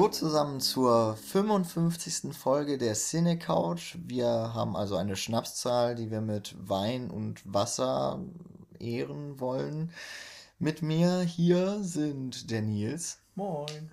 [0.00, 2.34] Hallo zusammen zur 55.
[2.34, 3.98] Folge der Cine Couch.
[3.98, 8.18] Wir haben also eine Schnapszahl, die wir mit Wein und Wasser
[8.78, 9.92] ehren wollen.
[10.58, 13.20] Mit mir hier sind der Nils.
[13.34, 13.92] Moin.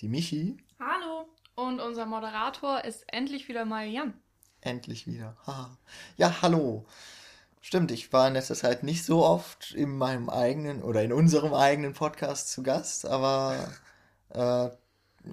[0.00, 0.56] Die Michi.
[0.78, 1.26] Hallo.
[1.56, 4.14] Und unser Moderator ist endlich wieder mal Jan.
[4.60, 5.36] Endlich wieder.
[6.16, 6.86] Ja, hallo.
[7.60, 11.54] Stimmt, ich war in letzter Zeit nicht so oft in meinem eigenen oder in unserem
[11.54, 13.68] eigenen Podcast zu Gast, aber
[14.28, 14.70] äh,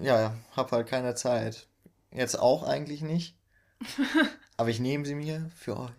[0.00, 1.66] ja, hab halt keine Zeit.
[2.10, 3.36] Jetzt auch eigentlich nicht.
[4.56, 5.90] aber ich nehme sie mir für euch.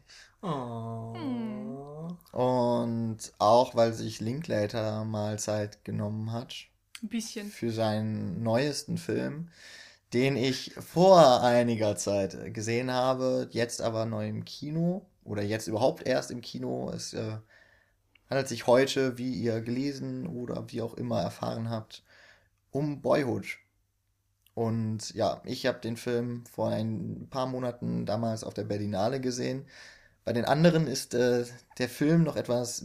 [0.41, 1.15] Oh.
[2.31, 6.55] Und auch, weil sich Linklater mal Zeit genommen hat.
[7.01, 7.49] Ein bisschen.
[7.49, 9.49] Für seinen neuesten Film,
[10.13, 16.07] den ich vor einiger Zeit gesehen habe, jetzt aber neu im Kino oder jetzt überhaupt
[16.07, 16.91] erst im Kino.
[16.93, 17.37] Es äh,
[18.29, 22.03] handelt sich heute, wie ihr gelesen oder wie auch immer erfahren habt,
[22.71, 23.45] um Boyhood.
[24.59, 29.63] Und ja, ich habe den Film vor ein paar Monaten damals auf der Berlinale gesehen.
[30.25, 31.45] Bei den anderen ist äh,
[31.77, 32.83] der Film noch etwas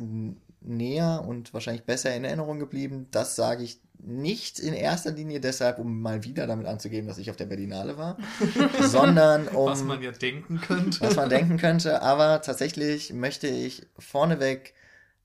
[0.60, 3.08] näher und wahrscheinlich besser in Erinnerung geblieben.
[3.10, 7.28] Das sage ich nicht in erster Linie deshalb, um mal wieder damit anzugeben, dass ich
[7.28, 8.18] auf der Berlinale war,
[8.80, 9.66] sondern um.
[9.66, 11.00] Was man ja denken könnte.
[11.00, 14.74] Was man denken könnte, aber tatsächlich möchte ich vorneweg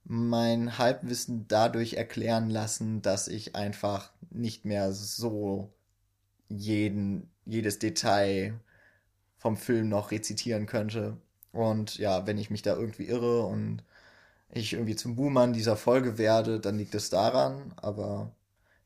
[0.03, 5.71] mein Halbwissen dadurch erklären lassen, dass ich einfach nicht mehr so
[6.49, 8.59] jeden, jedes Detail
[9.37, 11.17] vom Film noch rezitieren könnte.
[11.51, 13.83] Und ja, wenn ich mich da irgendwie irre und
[14.51, 18.35] ich irgendwie zum Buhmann dieser Folge werde, dann liegt es daran, aber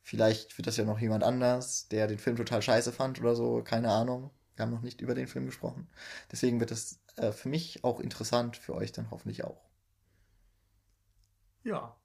[0.03, 3.63] vielleicht wird das ja noch jemand anders, der den Film total scheiße fand oder so,
[3.63, 4.31] keine Ahnung.
[4.55, 5.89] Wir haben noch nicht über den Film gesprochen.
[6.31, 9.61] Deswegen wird es äh, für mich auch interessant, für euch dann hoffentlich auch.
[11.63, 11.95] Ja,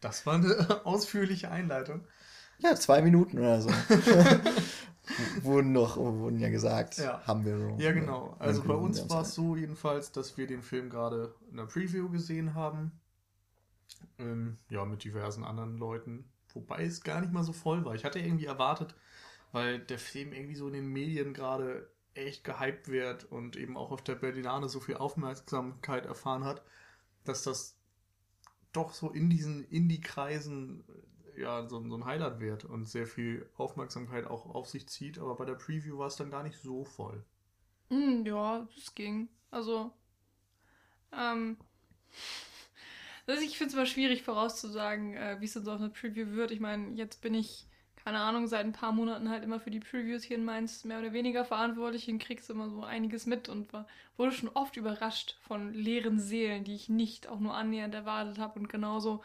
[0.00, 2.06] das war eine ausführliche Einleitung.
[2.58, 3.70] Ja, zwei Minuten oder so.
[5.42, 7.22] wurden noch, wurden ja gesagt, ja.
[7.26, 7.76] haben wir so.
[7.78, 8.36] Ja, genau.
[8.38, 12.08] Also bei uns war es so jedenfalls, dass wir den Film gerade in der Preview
[12.08, 12.92] gesehen haben.
[14.18, 16.24] Ähm, ja, mit diversen anderen Leuten.
[16.52, 17.94] Wobei es gar nicht mal so voll war.
[17.94, 18.94] Ich hatte irgendwie erwartet,
[19.52, 23.90] weil der Film irgendwie so in den Medien gerade echt gehypt wird und eben auch
[23.90, 26.62] auf der Berlinale so viel Aufmerksamkeit erfahren hat,
[27.24, 27.76] dass das
[28.72, 30.84] doch so in diesen Indie-Kreisen
[31.36, 35.18] ja so, so ein Highlight wird und sehr viel Aufmerksamkeit auch auf sich zieht.
[35.18, 37.24] Aber bei der Preview war es dann gar nicht so voll.
[37.90, 39.28] Mm, ja, es ging.
[39.50, 39.92] Also,
[41.12, 41.56] ähm,
[43.26, 46.32] also ich finde es mal schwierig vorauszusagen, äh, wie es dann so auf einer Preview
[46.32, 46.50] wird.
[46.50, 47.66] Ich meine, jetzt bin ich,
[48.04, 50.98] keine Ahnung, seit ein paar Monaten halt immer für die Previews hier in Mainz mehr
[50.98, 55.36] oder weniger verantwortlich und kriegst immer so einiges mit und war, wurde schon oft überrascht
[55.40, 59.22] von leeren Seelen, die ich nicht auch nur annähernd erwartet habe und genauso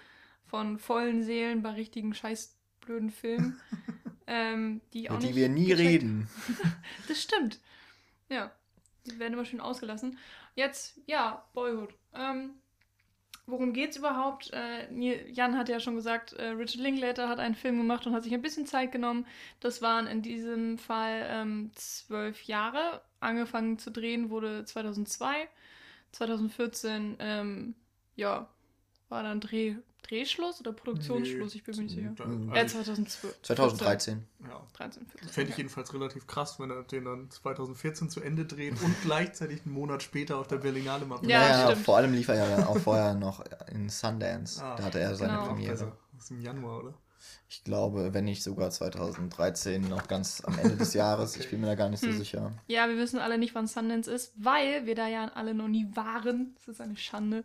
[0.50, 3.60] von vollen Seelen bei richtigen scheißblöden Filmen,
[4.28, 5.90] ähm, die auch Mit die wir nie gecheckt.
[5.90, 6.30] reden.
[7.08, 7.60] das stimmt.
[8.30, 8.52] Ja,
[9.06, 10.18] die werden immer schön ausgelassen.
[10.56, 11.94] Jetzt, ja, Boyhood.
[12.14, 12.52] Ähm,
[13.46, 14.52] worum geht's überhaupt?
[14.54, 14.92] Äh,
[15.32, 18.34] Jan hat ja schon gesagt, äh, Richard Linklater hat einen Film gemacht und hat sich
[18.34, 19.26] ein bisschen Zeit genommen.
[19.60, 23.02] Das waren in diesem Fall ähm, zwölf Jahre.
[23.20, 25.48] Angefangen zu drehen wurde 2002.
[26.12, 27.76] 2014, ähm,
[28.16, 28.50] ja,
[29.10, 31.54] war dann Dreh Drehschluss oder Produktionsschluss?
[31.54, 32.14] Nee, ich bin mir nicht sicher.
[32.16, 33.42] Da, äh, 2012.
[33.44, 34.26] 2013.
[34.48, 34.66] Ja.
[34.74, 38.96] 13, Fände ich jedenfalls relativ krass, wenn er den dann 2014 zu Ende dreht und
[39.04, 41.24] gleichzeitig einen Monat später auf der Berlinale macht.
[41.26, 44.64] Ja, ja, ja vor allem lief er ja auch vorher noch in Sundance.
[44.64, 45.48] Ah, da hatte er seine genau.
[45.48, 45.72] Premiere.
[45.72, 46.94] Also, das ist im Januar, oder?
[47.48, 51.34] Ich glaube, wenn nicht sogar 2013, noch ganz am Ende des Jahres.
[51.34, 51.44] okay.
[51.44, 52.18] Ich bin mir da gar nicht so hm.
[52.18, 52.52] sicher.
[52.68, 55.88] Ja, wir wissen alle nicht, wann Sundance ist, weil wir da ja alle noch nie
[55.94, 56.56] waren.
[56.56, 57.44] Das ist eine Schande.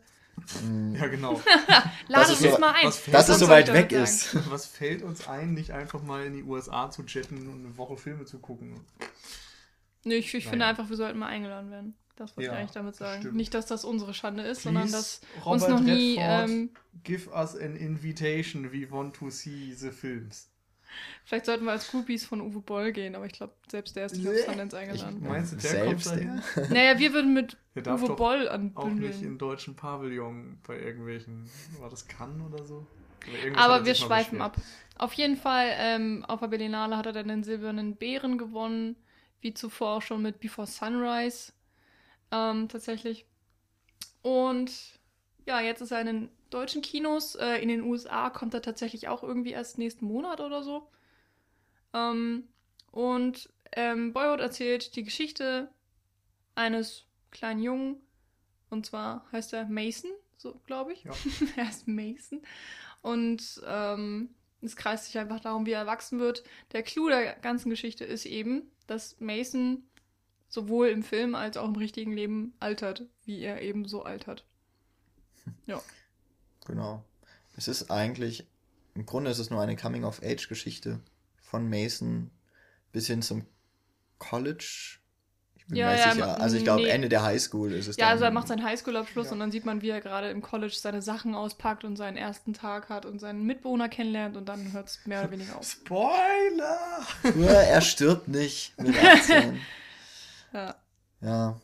[0.63, 0.95] Mm.
[0.95, 1.41] Ja, genau.
[2.09, 2.93] Lade uns so, mal ein.
[3.13, 4.35] Dass es so weit weg ist.
[4.51, 7.97] Was fällt uns ein, nicht einfach mal in die USA zu jetten und eine Woche
[7.97, 8.81] Filme zu gucken?
[10.05, 11.95] Nee, ich, ich finde einfach, wir sollten mal eingeladen werden.
[12.17, 13.21] Das wollte ja, ich eigentlich damit sagen.
[13.23, 13.37] Stimmt.
[13.37, 16.19] Nicht, dass das unsere Schande ist, Please, sondern dass Robert uns noch nie.
[16.19, 16.71] Redford, ähm,
[17.03, 18.73] give us an invitation.
[18.73, 20.51] We want to see the films.
[21.25, 24.17] Vielleicht sollten wir als Groupies von Uwe Boll gehen, aber ich glaube, selbst der ist
[24.17, 25.19] nicht auf Sundance eingeladen.
[25.23, 26.43] Ich, meinst du, der selbst kommt dahin?
[26.71, 28.77] Naja, wir würden mit Uwe Boll anbündeln.
[28.77, 31.49] Auch nicht im deutschen Pavillon bei irgendwelchen,
[31.81, 32.87] war das Cannes oder so?
[33.55, 34.57] aber wir schweifen ab.
[34.99, 38.97] Auf jeden Fall, ähm, auf der Berlinale hat er dann den silbernen Bären gewonnen,
[39.41, 41.53] wie zuvor auch schon mit Before Sunrise.
[42.35, 43.27] Ähm, tatsächlich.
[44.23, 44.99] Und
[45.47, 47.37] ja, jetzt ist er in den deutschen Kinos.
[47.37, 50.91] Äh, in den USA kommt er tatsächlich auch irgendwie erst nächsten Monat oder so.
[51.93, 52.49] Ähm,
[52.91, 55.69] und ähm, Boyhood erzählt die Geschichte
[56.57, 58.01] eines kleinen Jungen.
[58.69, 61.05] Und zwar heißt er Mason, so glaube ich.
[61.05, 61.13] Ja.
[61.57, 62.43] er heißt Mason.
[63.01, 66.43] Und ähm, es kreist sich einfach darum, wie er erwachsen wird.
[66.73, 69.85] Der Clou der ganzen Geschichte ist eben, dass Mason
[70.55, 74.45] sowohl im Film als auch im richtigen Leben altert, wie er eben so altert.
[75.67, 75.83] Ja.
[76.67, 77.05] Genau.
[77.57, 78.47] Es ist eigentlich,
[78.95, 81.01] im Grunde ist es nur eine Coming-of-Age-Geschichte
[81.43, 82.31] von Mason
[82.93, 83.45] bis hin zum
[84.19, 84.99] College.
[85.57, 86.41] Ich bin Ja, mir ja, sicher.
[86.41, 86.89] Also ich glaube, nee.
[86.89, 88.13] Ende der Highschool ist es Ja, dann.
[88.13, 89.33] also er macht seinen Highschool-Abschluss Ja.
[89.33, 92.55] und dann sieht man, wie er gerade im College seine Sachen auspackt und seinen ersten
[92.55, 95.67] Tag hat und seinen Mitbewohner kennenlernt und dann hört es mehr oder weniger auf.
[95.71, 97.07] Spoiler!
[97.69, 99.61] Er stirbt nicht mit 18.
[100.55, 100.75] Ja.
[101.21, 101.61] ja.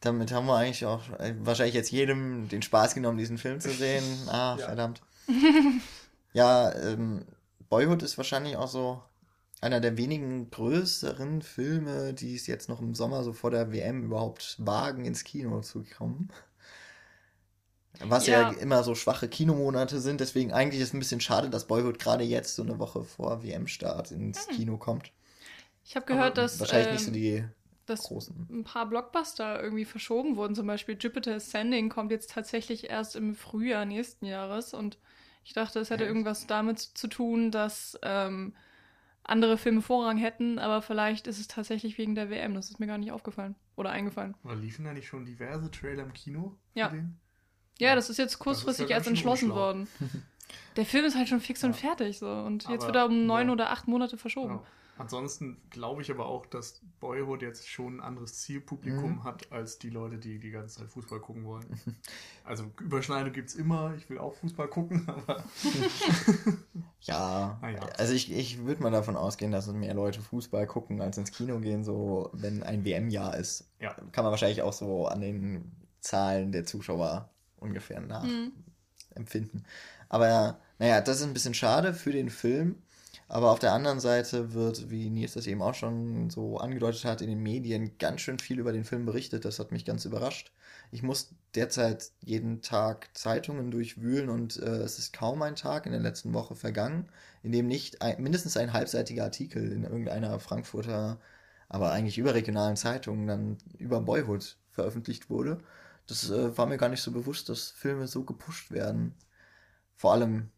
[0.00, 3.70] Damit haben wir eigentlich auch äh, wahrscheinlich jetzt jedem den Spaß genommen, diesen Film zu
[3.70, 4.04] sehen.
[4.28, 4.66] Ah, Ja.
[4.66, 5.02] verdammt.
[6.32, 7.24] ja, ähm,
[7.68, 9.02] Boyhood ist wahrscheinlich auch so
[9.60, 14.02] einer der wenigen größeren Filme, die es jetzt noch im Sommer so vor der WM
[14.04, 16.30] überhaupt wagen, ins Kino zu kommen.
[18.02, 18.52] Was ja.
[18.52, 18.58] Ja.
[18.58, 22.24] immer so schwache Kinomonate sind, deswegen eigentlich ist es ein bisschen schade, dass Boyhood gerade
[22.24, 24.56] jetzt so eine Woche vor WM-Start ins Hm.
[24.56, 25.12] Kino kommt.
[25.84, 27.44] Ich habe gehört, Aber dass, Wahrscheinlich nicht so ähm, die
[27.90, 28.46] dass großen.
[28.50, 30.54] ein paar Blockbuster irgendwie verschoben wurden.
[30.54, 34.72] Zum Beispiel Jupiter Ascending kommt jetzt tatsächlich erst im Frühjahr nächsten Jahres.
[34.74, 34.98] Und
[35.44, 36.10] ich dachte, es hätte Echt?
[36.10, 38.54] irgendwas damit zu tun, dass ähm,
[39.24, 40.58] andere Filme Vorrang hätten.
[40.58, 42.54] Aber vielleicht ist es tatsächlich wegen der WM.
[42.54, 44.34] Das ist mir gar nicht aufgefallen oder eingefallen.
[44.44, 46.56] Oder liefen da nicht schon diverse Trailer im Kino?
[46.74, 46.88] Ja.
[46.88, 47.18] den?
[47.78, 49.60] Ja, das ist jetzt kurzfristig ja erst entschlossen unschlau.
[49.62, 49.88] worden.
[50.76, 51.88] Der Film ist halt schon fix und Ja.
[51.88, 52.28] fertig so.
[52.28, 53.52] Und jetzt Aber, wird er um neun ja.
[53.52, 54.60] oder acht Monate verschoben.
[55.00, 59.24] Ansonsten glaube ich aber auch, dass Boyhood jetzt schon ein anderes Zielpublikum Mhm.
[59.24, 61.64] hat, als die Leute, die die ganze Zeit Fußball gucken wollen.
[62.44, 63.94] Also Überschneidung gibt es immer.
[63.96, 65.44] Ich will auch Fußball gucken, aber
[67.02, 67.80] Ja, Ah ja.
[67.96, 71.58] also ich, ich würde mal davon ausgehen, dass mehr Leute Fußball gucken, als ins Kino
[71.60, 73.70] gehen, so wenn ein WM-Jahr ist.
[73.80, 73.94] Ja.
[74.12, 75.70] Kann man wahrscheinlich auch so an den
[76.00, 78.08] Zahlen der Zuschauer ungefähr Mhm.
[79.14, 79.64] nachempfinden.
[80.08, 82.76] Aber naja, das ist ein bisschen schade für den Film.
[83.30, 87.22] Aber auf der anderen Seite wird, wie Nils das eben auch schon so angedeutet hat,
[87.22, 89.44] in den Medien ganz schön viel über den Film berichtet.
[89.44, 90.52] Das hat mich ganz überrascht.
[90.90, 95.92] Ich muss derzeit jeden Tag Zeitungen durchwühlen und äh, es ist kaum ein Tag in
[95.92, 97.08] der letzten Woche vergangen,
[97.44, 101.20] in dem nicht ein, mindestens ein halbseitiger Artikel in irgendeiner Frankfurter,
[101.68, 105.58] aber eigentlich überregionalen Zeitung dann über Boyhood veröffentlicht wurde.
[106.08, 109.14] Das äh, war mir gar nicht so bewusst, dass Filme so gepusht werden.
[109.94, 110.50] Vor allem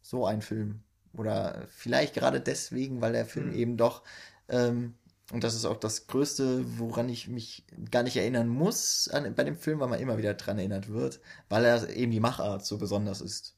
[0.00, 0.84] so ein Film.
[1.12, 3.54] Oder vielleicht gerade deswegen, weil der Film Mhm.
[3.54, 4.02] eben doch,
[4.48, 4.94] ähm,
[5.32, 9.44] und das ist auch das Größte, woran ich mich gar nicht erinnern muss an, bei
[9.44, 11.20] dem Film, weil man immer wieder dran erinnert wird,
[11.50, 13.54] weil er eben die Machart so besonders ist.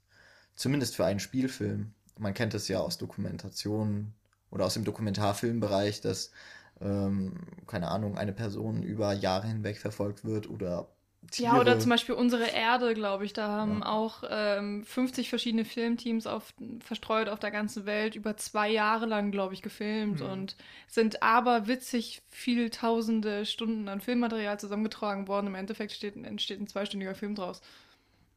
[0.55, 1.94] Zumindest für einen Spielfilm.
[2.19, 4.14] Man kennt es ja aus Dokumentationen
[4.50, 6.32] oder aus dem Dokumentarfilmbereich, dass,
[6.81, 7.35] ähm,
[7.67, 10.88] keine Ahnung, eine Person über Jahre hinweg verfolgt wird oder
[11.31, 11.55] Tiere.
[11.55, 13.32] Ja, oder zum Beispiel Unsere Erde, glaube ich.
[13.34, 13.87] Da haben Ja.
[13.87, 19.31] auch ähm, 50 verschiedene Filmteams auf, verstreut auf der ganzen Welt über zwei Jahre lang,
[19.31, 20.26] glaube ich, gefilmt Mhm.
[20.26, 20.56] und
[20.88, 25.49] sind aber witzig viel tausende Stunden an Filmmaterial zusammengetragen worden.
[25.49, 27.61] Im Endeffekt steht, entsteht ein zweistündiger Film draus.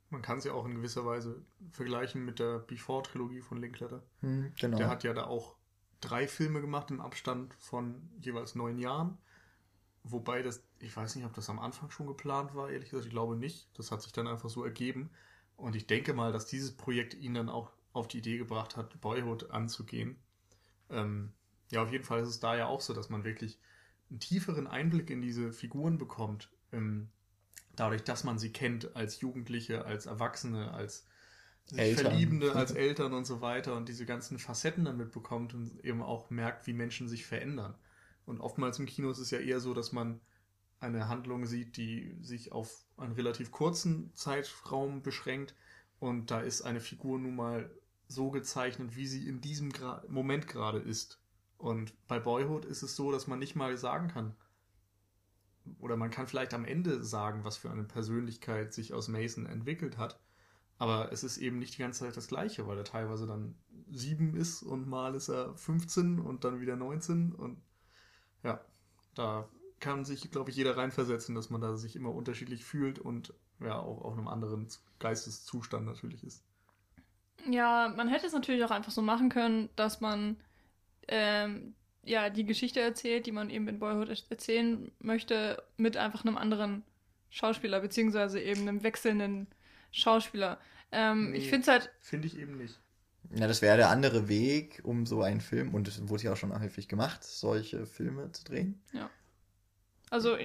[0.09, 1.41] man kann es ja auch in gewisser Weise
[1.71, 4.03] vergleichen mit der Before-Trilogie von Linklater.
[4.21, 4.77] Hm, genau.
[4.77, 5.55] Der hat ja da auch
[6.01, 9.17] drei Filme gemacht im Abstand von jeweils neun Jahren.
[10.03, 13.11] Wobei das, ich weiß nicht, ob das am Anfang schon geplant war, ehrlich gesagt, ich
[13.11, 13.69] glaube nicht.
[13.77, 15.09] Das hat sich dann einfach so ergeben.
[15.55, 18.99] Und ich denke mal, dass dieses Projekt ihn dann auch auf die Idee gebracht hat,
[18.99, 20.17] Boyhood anzugehen.
[20.89, 21.31] Ähm,
[21.71, 23.59] ja, auf jeden Fall ist es da ja auch so, dass man wirklich
[24.09, 26.49] einen tieferen Einblick in diese Figuren bekommt.
[26.71, 27.09] Ähm,
[27.75, 31.07] dadurch, dass man sie kennt als Jugendliche, als Erwachsene, als
[31.65, 32.05] sich Eltern.
[32.07, 36.29] Verliebende, als Eltern und so weiter und diese ganzen Facetten dann mitbekommt und eben auch
[36.29, 37.75] merkt, wie Menschen sich verändern.
[38.25, 40.21] Und oftmals im Kino ist es ja eher so, dass man
[40.79, 45.55] eine Handlung sieht, die sich auf einen relativ kurzen Zeitraum beschränkt
[45.99, 47.71] und da ist eine Figur nun mal
[48.07, 51.21] so gezeichnet, wie sie in diesem Gra Moment gerade ist.
[51.57, 54.35] Und bei Boyhood ist es so, dass man nicht mal sagen kann,
[55.79, 59.97] oder man kann vielleicht am Ende sagen, was für eine Persönlichkeit sich aus Mason entwickelt
[59.97, 60.19] hat,
[60.77, 63.55] aber es ist eben nicht die ganze Zeit das Gleiche, weil er teilweise dann
[63.89, 67.61] sieben ist und mal ist er 15 und dann wieder 19 und
[68.43, 68.61] ja,
[69.15, 73.33] da kann sich, glaube ich, jeder reinversetzen, dass man da sich immer unterschiedlich fühlt und
[73.59, 74.67] ja, auch auf einem anderen
[74.99, 76.43] Geisteszustand natürlich ist.
[77.49, 80.37] Ja, man hätte es natürlich auch einfach so machen können, dass man
[81.07, 86.25] ähm, ja die Geschichte erzählt, die man eben in Boyhood er- erzählen möchte, mit einfach
[86.25, 86.83] einem anderen
[87.31, 89.47] Schauspieler, beziehungsweise eben einem wechselnden
[89.91, 90.59] Schauspieler.
[90.91, 91.37] Ähm, Nee.
[91.37, 92.79] Ich finde es halt, Finde ich eben nicht.
[93.31, 96.37] Ja, das wäre der andere Weg, um so einen Film, und es wurde ja auch
[96.37, 98.81] schon häufig gemacht, solche Filme zu drehen.
[100.09, 100.37] also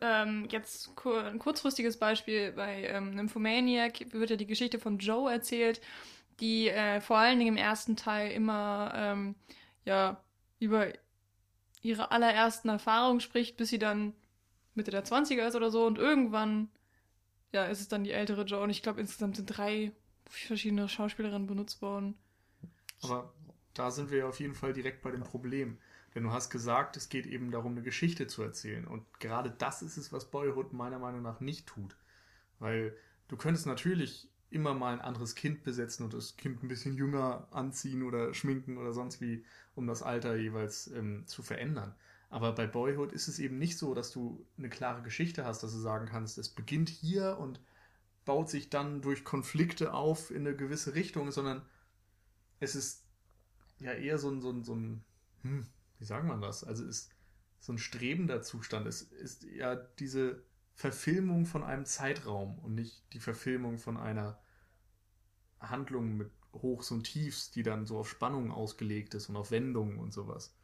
[0.00, 5.80] ähm, jetzt ein kurzfristiges Beispiel bei ähm, Nymphomaniac wird ja die Geschichte von Joe erzählt,
[6.40, 9.34] die äh, vor allen Dingen im ersten Teil immer ähm,
[9.84, 10.22] ja
[10.58, 10.88] über
[11.82, 14.12] ihre allerersten Erfahrungen spricht, bis sie dann
[14.74, 16.68] Mitte der 20er ist oder so und irgendwann
[17.52, 19.92] ja, ist es dann die ältere Jo und ich glaube insgesamt sind drei
[20.28, 22.16] verschiedene Schauspielerinnen benutzt worden.
[23.02, 23.32] Aber
[23.74, 25.78] da sind wir ja auf jeden Fall direkt bei dem Problem.
[26.14, 28.86] Denn du hast gesagt, es geht eben darum, eine Geschichte zu erzählen.
[28.86, 31.94] Und gerade das ist es, was Boyhood meiner Meinung nach nicht tut.
[32.58, 32.96] Weil
[33.28, 37.46] du könntest natürlich immer mal ein anderes Kind besetzen und das Kind ein bisschen jünger
[37.50, 41.94] anziehen oder schminken oder sonst wie, um das Alter jeweils ähm, zu verändern.
[42.30, 45.72] Aber bei Boyhood ist es eben nicht so, dass du eine klare Geschichte hast, dass
[45.72, 47.60] du sagen kannst, es beginnt hier und
[48.26, 51.64] baut sich dann durch Konflikte auf in eine gewisse Richtung, sondern
[52.60, 53.06] es ist
[53.78, 55.02] ja eher so ein, so ein, so ein
[55.42, 55.66] hm,
[55.98, 56.62] wie sagt man das?
[56.62, 57.10] Also ist
[57.60, 58.86] so ein strebender Zustand.
[58.86, 60.42] Es ist ja diese
[60.74, 64.38] Verfilmung von einem Zeitraum und nicht die Verfilmung von einer
[65.58, 69.98] Handlung mit Hochs und Tiefs, die dann so auf Spannungen ausgelegt ist und auf Wendungen
[69.98, 70.54] und sowas.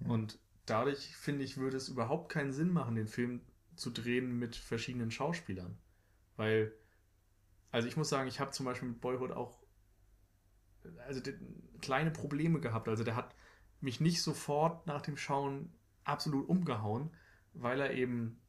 [0.00, 0.08] Ja.
[0.08, 3.40] Und dadurch, finde ich, würde es überhaupt keinen Sinn machen, den Film
[3.76, 5.76] zu drehen mit verschiedenen Schauspielern.
[6.36, 6.72] Weil,
[7.70, 9.58] also ich muss sagen, ich habe zum Beispiel mit Boyhood auch
[11.06, 11.20] also
[11.80, 12.88] kleine Probleme gehabt.
[12.88, 13.34] Also der hat
[13.80, 15.72] mich nicht sofort nach dem Schauen
[16.04, 17.10] absolut umgehauen,
[17.52, 18.40] weil er eben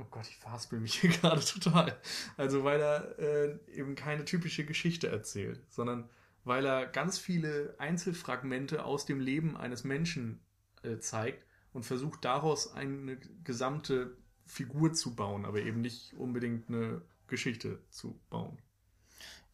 [0.00, 1.98] Oh Gott, ich verhaspel mich hier gerade total.
[2.36, 6.08] Also weil er äh, eben keine typische Geschichte erzählt, sondern
[6.44, 10.40] weil er ganz viele Einzelfragmente aus dem Leben eines Menschen
[10.82, 17.02] äh, zeigt und versucht daraus eine gesamte Figur zu bauen, aber eben nicht unbedingt eine
[17.28, 18.58] Geschichte zu bauen.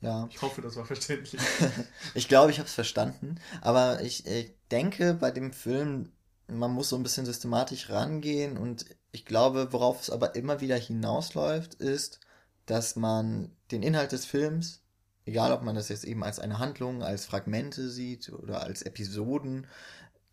[0.00, 0.28] Ja.
[0.30, 1.40] Ich hoffe, das war verständlich.
[2.14, 3.36] ich glaube, ich habe es verstanden.
[3.62, 6.12] Aber ich, ich denke, bei dem Film,
[6.46, 10.76] man muss so ein bisschen systematisch rangehen und ich glaube, worauf es aber immer wieder
[10.76, 12.20] hinausläuft, ist,
[12.66, 14.82] dass man den Inhalt des Films,
[15.24, 19.66] egal ob man das jetzt eben als eine Handlung, als Fragmente sieht oder als Episoden,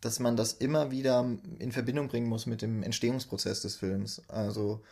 [0.02, 4.20] dass man das immer wieder in Verbindung bringen muss mit dem Entstehungsprozess des Films.
[4.28, 4.82] Also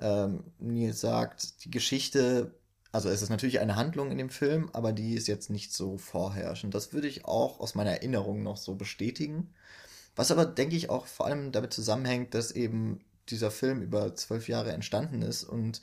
[0.00, 2.54] ähm, Nils sagt, die Geschichte
[2.92, 5.96] also es ist natürlich eine Handlung in dem Film, aber die ist jetzt nicht so
[5.96, 6.74] vorherrschend.
[6.74, 9.54] Das würde ich auch aus meiner Erinnerung noch so bestätigen.
[10.16, 14.48] Was aber, denke ich, auch vor allem damit zusammenhängt, dass eben dieser Film über zwölf
[14.48, 15.82] Jahre entstanden ist und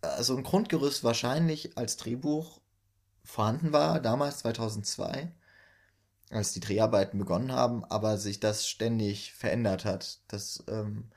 [0.00, 2.60] also ein Grundgerüst wahrscheinlich als Drehbuch
[3.24, 5.32] vorhanden war, damals 2002,
[6.30, 10.20] als die Dreharbeiten begonnen haben, aber sich das ständig verändert hat.
[10.28, 11.10] Das ähm,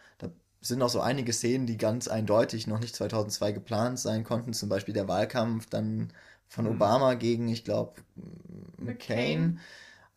[0.61, 4.53] sind auch so einige Szenen, die ganz eindeutig noch nicht 2002 geplant sein konnten.
[4.53, 6.11] Zum Beispiel der Wahlkampf dann
[6.47, 6.71] von mhm.
[6.71, 7.93] Obama gegen, ich glaube,
[8.77, 9.59] McCain,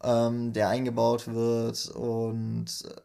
[0.02, 3.00] ähm, der eingebaut wird und äh,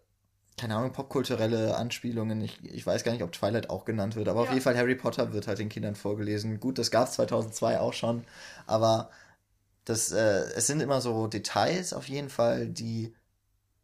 [0.59, 2.41] keine Ahnung, popkulturelle Anspielungen.
[2.41, 4.45] Ich, ich weiß gar nicht, ob Twilight auch genannt wird, aber ja.
[4.47, 6.59] auf jeden Fall Harry Potter wird halt den Kindern vorgelesen.
[6.59, 8.23] Gut, das gab es 2002 auch schon,
[8.65, 9.11] aber
[9.85, 13.13] das, äh, es sind immer so Details auf jeden Fall, die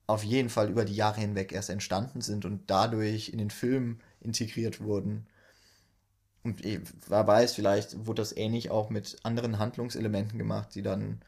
[0.07, 3.99] auf jeden Fall über die Jahre hinweg erst entstanden sind und dadurch in den Film
[4.19, 5.27] integriert wurden.
[6.43, 11.21] Und wer weiß, vielleicht wurde das ähnlich auch mit anderen Handlungselementen gemacht, die dann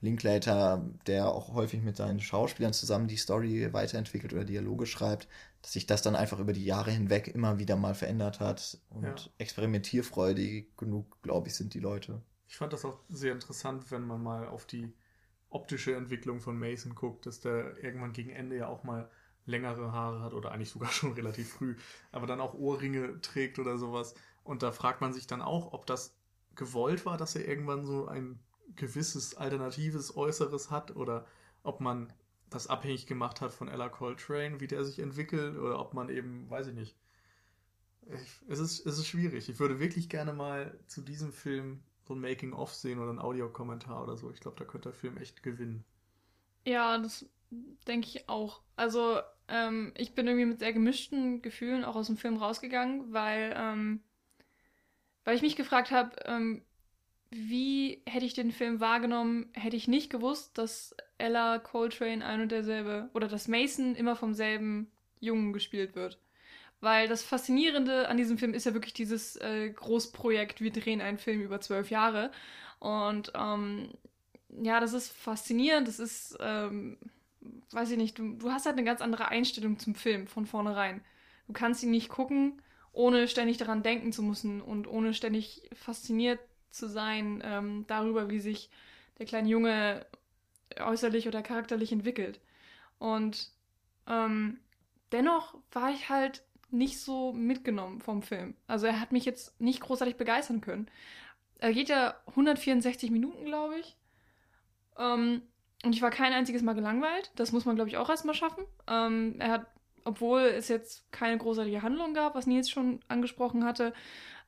[0.00, 5.28] Linklater, der auch häufig mit seinen Schauspielern zusammen die Story weiterentwickelt oder Dialoge schreibt,
[5.62, 8.78] dass sich das dann einfach über die Jahre hinweg immer wieder mal verändert hat.
[8.90, 9.16] Und ja.
[9.38, 12.22] experimentierfreudig genug, glaube ich, sind die Leute.
[12.46, 14.92] Ich fand das auch sehr interessant, wenn man mal auf die
[15.50, 19.10] optische Entwicklung von Mason guckt, dass der irgendwann gegen Ende ja auch mal
[19.46, 21.76] längere Haare hat oder eigentlich sogar schon relativ früh,
[22.12, 24.14] aber dann auch Ohrringe trägt oder sowas.
[24.44, 26.16] Und da fragt man sich dann auch, ob das
[26.54, 28.38] gewollt war, dass er irgendwann so ein
[28.76, 31.26] gewisses alternatives Äußeres hat oder
[31.62, 32.12] ob man
[32.50, 36.48] das abhängig gemacht hat von Ella Coltrane, wie der sich entwickelt oder ob man eben,
[36.48, 36.96] weiß ich nicht.
[38.10, 39.48] Ich, es, ist, es ist schwierig.
[39.48, 44.02] Ich würde wirklich gerne mal zu diesem Film so ein Making-of sehen oder ein Audiokommentar
[44.02, 44.30] oder so.
[44.30, 45.84] Ich glaube, da könnte der Film echt gewinnen.
[46.64, 47.28] Ja, das
[47.86, 48.62] denke ich auch.
[48.76, 53.54] Also, ähm, ich bin irgendwie mit sehr gemischten Gefühlen auch aus dem Film rausgegangen, weil,
[53.56, 54.02] ähm,
[55.24, 56.62] weil ich mich gefragt habe, ähm,
[57.30, 62.52] wie hätte ich den Film wahrgenommen, hätte ich nicht gewusst, dass Ella Coltrane ein und
[62.52, 66.18] derselbe oder dass Mason immer vom selben Jungen gespielt wird.
[66.80, 71.18] Weil das Faszinierende an diesem Film ist ja wirklich dieses äh, Großprojekt, wir drehen einen
[71.18, 72.30] Film über zwölf Jahre.
[72.78, 73.90] Und ähm,
[74.62, 76.98] ja, das ist faszinierend, das ist, ähm,
[77.72, 81.02] weiß ich nicht, du, du hast halt eine ganz andere Einstellung zum Film von vornherein.
[81.48, 86.40] Du kannst ihn nicht gucken, ohne ständig daran denken zu müssen und ohne ständig fasziniert
[86.70, 88.70] zu sein ähm, darüber, wie sich
[89.18, 90.06] der kleine Junge
[90.78, 92.40] äußerlich oder charakterlich entwickelt.
[92.98, 93.50] Und
[94.06, 94.58] ähm,
[95.12, 98.54] dennoch war ich halt nicht so mitgenommen vom Film.
[98.66, 100.88] Also er hat mich jetzt nicht großartig begeistern können.
[101.58, 103.96] er geht ja 164 Minuten, glaube ich.
[104.98, 105.42] Ähm,
[105.84, 107.32] und ich war kein einziges Mal gelangweilt.
[107.36, 108.64] Das muss man, glaube ich, auch erstmal schaffen.
[108.88, 109.66] Ähm, er hat,
[110.04, 113.92] obwohl es jetzt keine großartige Handlung gab, was Nils schon angesprochen hatte,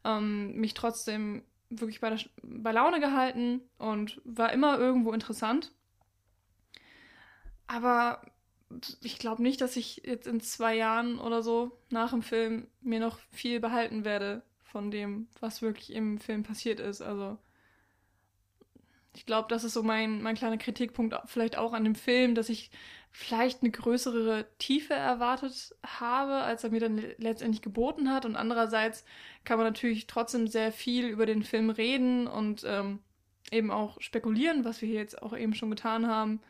[0.04, 5.72] ähm, mich trotzdem wirklich bei, der, bei Laune gehalten und war immer irgendwo interessant.
[7.68, 8.20] Aber
[9.02, 13.00] ich glaube nicht, dass ich jetzt in zwei Jahren oder so nach dem Film mir
[13.00, 17.02] noch viel behalten werde von dem, was wirklich im Film passiert ist.
[17.02, 17.36] Also
[19.14, 22.48] ich glaube, das ist so mein, mein kleiner Kritikpunkt vielleicht auch an dem Film, dass
[22.48, 22.70] ich
[23.10, 28.24] vielleicht eine größere Tiefe erwartet habe, als er mir dann letztendlich geboten hat.
[28.24, 29.04] Und andererseits
[29.44, 33.00] kann man natürlich trotzdem sehr viel über den Film reden und ähm,
[33.50, 36.40] eben auch spekulieren, was wir hier jetzt auch eben schon getan haben.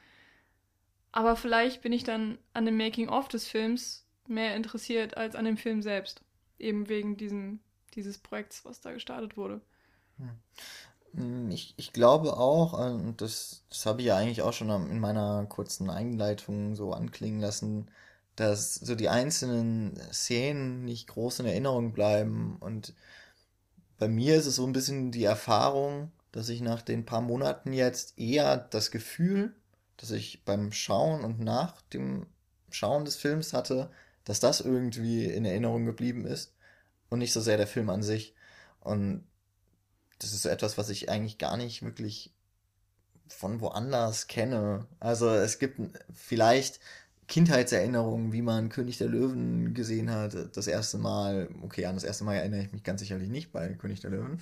[1.13, 5.57] Aber vielleicht bin ich dann an dem Making-of des Films mehr interessiert als an dem
[5.57, 6.23] Film selbst.
[6.59, 7.61] Eben wegen diesem,
[7.95, 9.61] dieses Projekts, was da gestartet wurde.
[11.13, 11.51] Hm.
[11.51, 15.01] Ich, ich glaube auch, äh, und das, das habe ich ja eigentlich auch schon in
[15.01, 17.91] meiner kurzen Einleitung so anklingen lassen,
[18.37, 22.57] dass so die einzelnen Szenen nicht groß in Erinnerung bleiben.
[22.61, 22.95] Und
[23.99, 27.73] bei mir ist es so ein bisschen die Erfahrung, dass ich nach den paar Monaten
[27.73, 29.55] jetzt eher das Gefühl,
[30.01, 32.27] dass ich beim Schauen und nach dem
[32.71, 33.91] Schauen des Films hatte,
[34.25, 36.55] dass das irgendwie in Erinnerung geblieben ist
[37.11, 38.35] und nicht so sehr der Film an sich.
[38.81, 39.25] Und
[40.21, 42.33] das ist etwas, was ich eigentlich gar nicht wirklich
[43.29, 44.87] von woanders kenne.
[45.01, 45.81] Also es gibt
[46.13, 46.81] vielleicht
[47.29, 51.49] Kindheitserinnerungen, wie man König der Löwen gesehen hat, das erste Mal.
[51.63, 54.41] Okay, an das erste Mal erinnere ich mich ganz sicherlich nicht bei König der Löwen.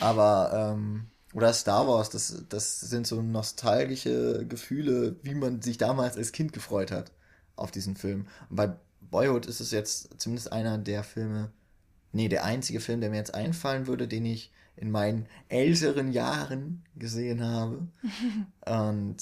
[0.00, 6.16] Aber, ähm, oder Star Wars, das, das sind so nostalgische Gefühle, wie man sich damals
[6.16, 7.10] als Kind gefreut hat
[7.56, 8.28] auf diesen Film.
[8.48, 11.52] Und bei Boyhood ist es jetzt zumindest einer der Filme,
[12.12, 16.84] nee, der einzige Film, der mir jetzt einfallen würde, den ich in meinen älteren Jahren
[16.94, 17.88] gesehen habe.
[18.66, 19.16] und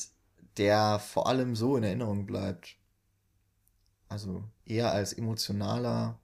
[0.59, 2.77] der vor allem so in Erinnerung bleibt.
[4.11, 6.19] Also eher als emotionaler,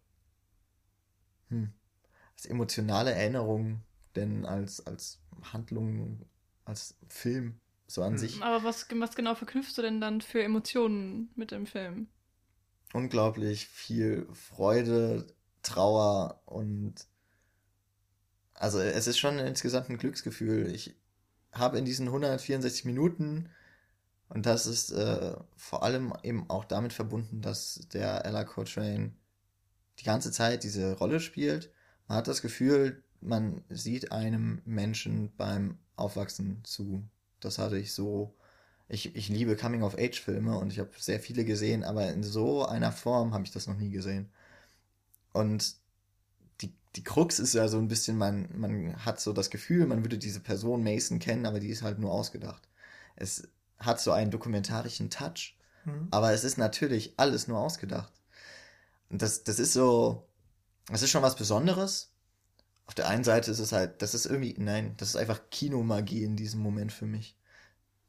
[1.48, 1.72] hm,
[2.34, 3.80] als emotionale Erinnerung,
[4.16, 5.20] denn als, als
[5.52, 6.26] Handlung,
[6.64, 8.42] als Film so an hm, sich.
[8.42, 12.08] Aber was, was genau verknüpfst du denn dann für Emotionen mit dem Film?
[12.92, 15.26] Unglaublich viel Freude,
[15.62, 16.94] Trauer und
[18.54, 20.74] also es ist schon insgesamt ein Glücksgefühl.
[20.74, 20.96] Ich
[21.52, 23.50] habe in diesen 164 Minuten,
[24.28, 29.12] und das ist äh, vor allem eben auch damit verbunden, dass der Ella Coltrane
[30.00, 31.72] die ganze Zeit diese Rolle spielt.
[32.08, 37.02] Man hat das Gefühl, man sieht einem Menschen beim Aufwachsen zu.
[37.40, 38.34] Das hatte ich so.
[38.90, 43.34] Ich, ich liebe Coming-of-Age-Filme und ich habe sehr viele gesehen, aber in so einer Form
[43.34, 44.30] habe ich das noch nie gesehen.
[45.34, 45.76] Und
[46.96, 50.18] die Krux ist ja so ein bisschen, man, man hat so das Gefühl, man würde
[50.18, 52.68] diese Person Mason kennen, aber die ist halt nur ausgedacht.
[53.16, 53.46] Es
[53.78, 56.08] hat so einen dokumentarischen Touch, mhm.
[56.10, 58.12] aber es ist natürlich alles nur ausgedacht.
[59.10, 60.26] Und das, das ist so,
[60.88, 62.10] das ist schon was Besonderes.
[62.88, 66.24] Auf der einen Seite ist es halt, das ist irgendwie, nein, das ist einfach Kinomagie
[66.24, 67.36] in diesem Moment für mich.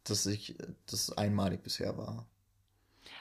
[0.05, 0.55] Dass ich,
[0.87, 2.25] das einmalig bisher war.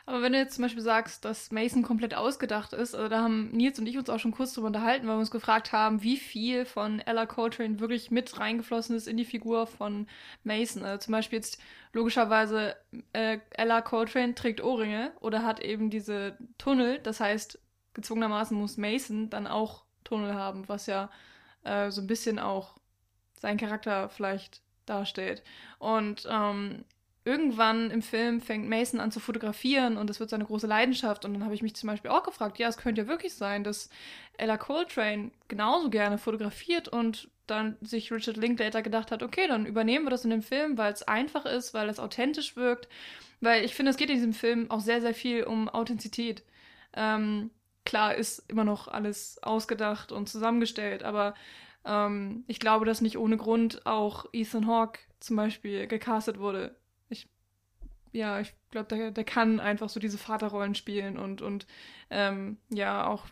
[0.07, 3.51] Aber wenn du jetzt zum Beispiel sagst, dass Mason komplett ausgedacht ist, also da haben
[3.51, 6.17] Nils und ich uns auch schon kurz drüber unterhalten, weil wir uns gefragt haben, wie
[6.17, 10.07] viel von Ella Coltrane wirklich mit reingeflossen ist in die Figur von
[10.45, 10.85] Mason.
[10.85, 11.61] Also zum Beispiel jetzt
[11.93, 12.77] logischerweise
[13.13, 17.01] äh, Ella Coltrane trägt Ohrringe oder hat eben diese Tunnel.
[17.01, 17.59] Das heißt,
[17.95, 21.11] gezwungenermaßen muss Mason dann auch Tunnel haben, was ja
[21.69, 22.77] äh, so ein bisschen auch
[23.41, 25.43] seinen Charakter vielleicht darstellt.
[25.79, 26.85] Und ähm,
[27.25, 31.25] irgendwann im Film fängt Mason an zu fotografieren und es wird seine große Leidenschaft.
[31.25, 33.65] Und dann habe ich mich zum Beispiel auch gefragt, ja, es könnte ja wirklich sein,
[33.65, 33.91] dass
[34.39, 40.07] Ella Coltrane genauso gerne fotografiert und dann sich Richard Linklater gedacht hat, okay, dann übernehmen
[40.07, 42.89] wir das in dem Film, weil es einfach ist, weil es authentisch wirkt.
[43.41, 46.43] Weil ich finde, es geht in diesem Film auch sehr, sehr viel um Authentizität.
[46.95, 47.51] Ähm,
[47.89, 51.35] klar ist immer noch alles ausgedacht und zusammengestellt, aber
[51.85, 56.77] ähm, ich glaube, dass nicht ohne Grund auch Ethan Hawke zum Beispiel gecastet wurde
[58.13, 61.67] ja, ich glaube, der, der kann einfach so diese Vaterrollen spielen und, und
[62.11, 63.27] ähm, ja, auch,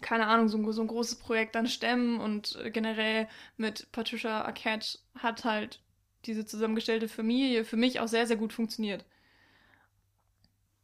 [0.00, 5.44] keine Ahnung, so, so ein großes Projekt dann stemmen und generell mit Patricia Arquette hat
[5.44, 5.80] halt
[6.24, 9.04] diese zusammengestellte Familie für mich auch sehr, sehr gut funktioniert.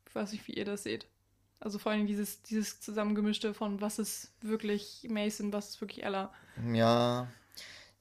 [0.09, 1.07] Ich weiß nicht, wie ihr das seht.
[1.61, 6.33] Also vor allem dieses, dieses Zusammengemischte von was ist wirklich Mason, was ist wirklich Ella.
[6.73, 7.29] Ja,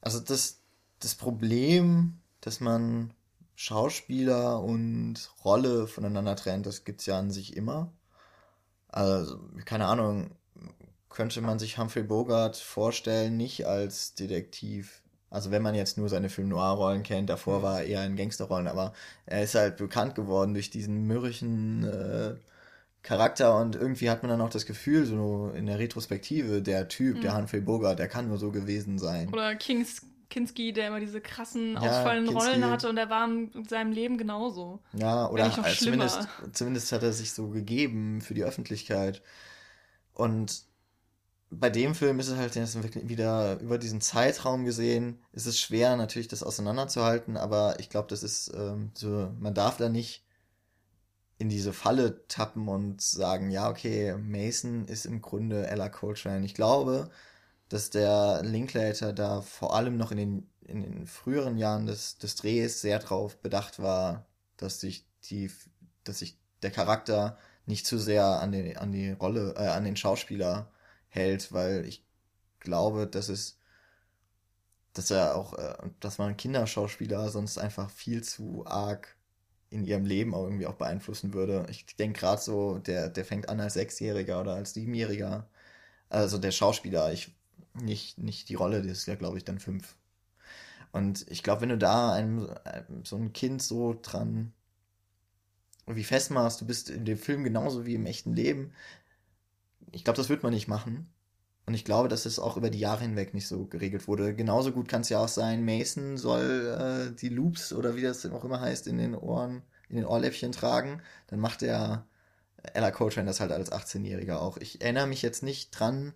[0.01, 0.59] also das,
[0.99, 3.13] das Problem, dass man
[3.55, 7.93] Schauspieler und Rolle voneinander trennt, das gibt's ja an sich immer.
[8.89, 10.31] Also, keine Ahnung,
[11.09, 16.29] könnte man sich Humphrey Bogart vorstellen, nicht als Detektiv, Also wenn man jetzt nur seine
[16.29, 18.93] Film Noir-Rollen kennt, davor war er eher in Gangsterrollen, aber
[19.25, 22.35] er ist halt bekannt geworden durch diesen mürrischen äh,
[23.03, 27.17] Charakter und irgendwie hat man dann auch das Gefühl, so in der Retrospektive, der Typ,
[27.17, 27.21] mhm.
[27.21, 29.27] der Humphrey Bogart, der kann nur so gewesen sein.
[29.31, 33.65] Oder Kings Kinski, der immer diese krassen, ausfallenden ja, Rollen hatte und er war in
[33.67, 34.79] seinem Leben genauso.
[34.93, 39.21] Ja, oder zumindest, zumindest hat er sich so gegeben für die Öffentlichkeit.
[40.15, 40.63] Und
[41.51, 42.55] bei dem Film ist es halt
[43.07, 48.23] wieder über diesen Zeitraum gesehen, ist es schwer natürlich das auseinanderzuhalten, aber ich glaube, das
[48.23, 50.22] ist ähm, so, man darf da nicht
[51.37, 56.45] in diese Falle tappen und sagen, ja, okay, Mason ist im Grunde Ella Coltrane.
[56.45, 57.09] Ich glaube,
[57.69, 62.35] dass der Linklater da vor allem noch in den, in den früheren Jahren des, des
[62.35, 64.25] Drehs sehr darauf bedacht war,
[64.57, 65.51] dass sich die,
[66.03, 69.95] dass sich der Charakter nicht zu sehr an die, an die Rolle, äh, an den
[69.95, 70.71] Schauspieler
[71.09, 72.05] hält, weil ich
[72.59, 73.57] glaube, dass es,
[74.93, 79.15] dass er auch, äh, dass man Kinderschauspieler sonst einfach viel zu arg
[79.73, 81.65] in ihrem Leben auch irgendwie auch beeinflussen würde.
[81.69, 85.47] Ich denke gerade so, der, der fängt an als Sechsjähriger oder als Siebenjähriger.
[86.09, 87.35] Also der Schauspieler, ich
[87.81, 89.95] nicht, nicht die Rolle, das ist ja, glaube ich, dann fünf.
[90.91, 92.49] Und ich glaube, wenn du da einem,
[93.03, 94.53] so ein Kind so dran
[95.87, 98.73] wie festmachst, du bist in dem Film genauso wie im echten Leben,
[99.91, 101.07] ich glaube, das wird man nicht machen.
[101.65, 104.35] Und ich glaube, dass es auch über die Jahre hinweg nicht so geregelt wurde.
[104.35, 108.25] Genauso gut kann es ja auch sein, Mason soll äh, die Loops oder wie das
[108.25, 111.01] auch immer heißt, in den Ohren, in den Ohrläppchen tragen.
[111.27, 112.05] Dann macht er
[112.73, 114.57] Ella Coltrane das halt als 18-Jähriger auch.
[114.57, 116.13] Ich erinnere mich jetzt nicht dran,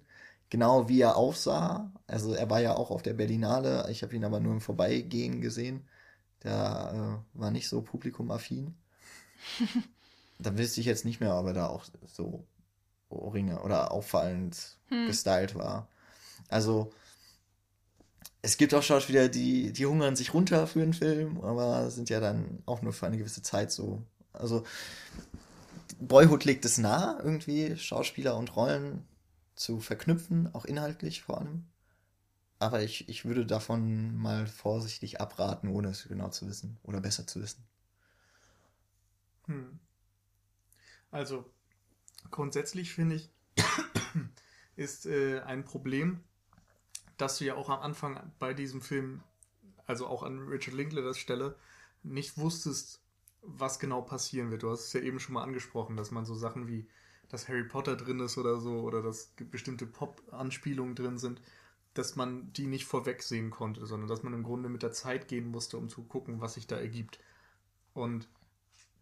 [0.49, 1.91] genau wie er aussah.
[2.07, 3.88] Also er war ja auch auf der Berlinale.
[3.89, 5.88] Ich habe ihn aber nur im Vorbeigehen gesehen.
[6.43, 8.75] Der äh, war nicht so publikumaffin.
[10.39, 12.45] da wüsste ich jetzt nicht mehr, ob er da auch so
[13.10, 15.08] Ohrringe oder auffallend hm.
[15.08, 15.88] gestylt war.
[16.50, 16.91] Also
[18.41, 22.20] es gibt auch Schauspieler, die, die hungern sich runter für einen Film, aber sind ja
[22.20, 24.04] dann auch nur für eine gewisse Zeit so.
[24.34, 24.63] Also
[26.00, 29.06] Boyhood legt es nah, irgendwie Schauspieler und Rollen
[29.56, 31.65] zu verknüpfen, auch inhaltlich vor allem.
[32.60, 37.28] Aber ich, ich würde davon mal vorsichtig abraten, ohne es genau zu wissen oder besser
[37.28, 37.63] zu wissen.
[39.46, 39.80] Hm.
[41.12, 41.46] Also
[42.32, 43.30] grundsätzlich finde ich,
[44.75, 46.21] ist äh, ein Problem,
[47.17, 49.21] dass du ja auch am Anfang bei diesem Film,
[49.86, 51.56] also auch an Richard Linklaters Stelle,
[52.03, 53.01] nicht wusstest,
[53.41, 54.63] was genau passieren wird.
[54.63, 56.88] Du hast es ja eben schon mal angesprochen, dass man so Sachen wie,
[57.30, 61.41] dass Harry Potter drin ist oder so, oder dass bestimmte Pop-Anspielungen drin sind,
[61.93, 65.47] dass man die nicht vorwegsehen konnte, sondern dass man im Grunde mit der Zeit gehen
[65.47, 67.19] musste, um zu gucken, was sich da ergibt.
[67.93, 68.27] Und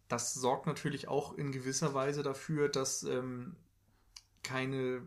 [0.08, 3.56] das sorgt natürlich auch in gewisser Weise dafür, dass ähm,
[4.42, 5.02] keine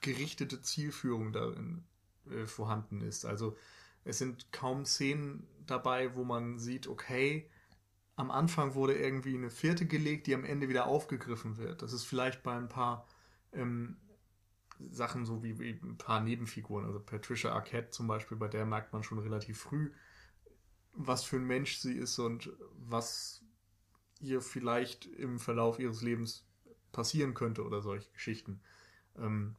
[0.00, 1.84] gerichtete Zielführung darin
[2.30, 3.24] äh, vorhanden ist.
[3.24, 3.56] Also
[4.04, 7.50] es sind kaum Szenen dabei, wo man sieht, okay,
[8.14, 11.82] am Anfang wurde irgendwie eine vierte gelegt, die am Ende wieder aufgegriffen wird.
[11.82, 13.06] Das ist vielleicht bei ein paar
[13.52, 13.96] ähm,
[14.78, 16.86] Sachen so wie, wie, ein paar Nebenfiguren.
[16.86, 19.92] Also Patricia Arquette zum Beispiel, bei der merkt man schon relativ früh,
[20.92, 23.42] was für ein Mensch sie ist und was
[24.20, 26.46] ihr vielleicht im Verlauf ihres Lebens
[26.92, 28.60] passieren könnte oder solche Geschichten.
[29.16, 29.56] Ähm,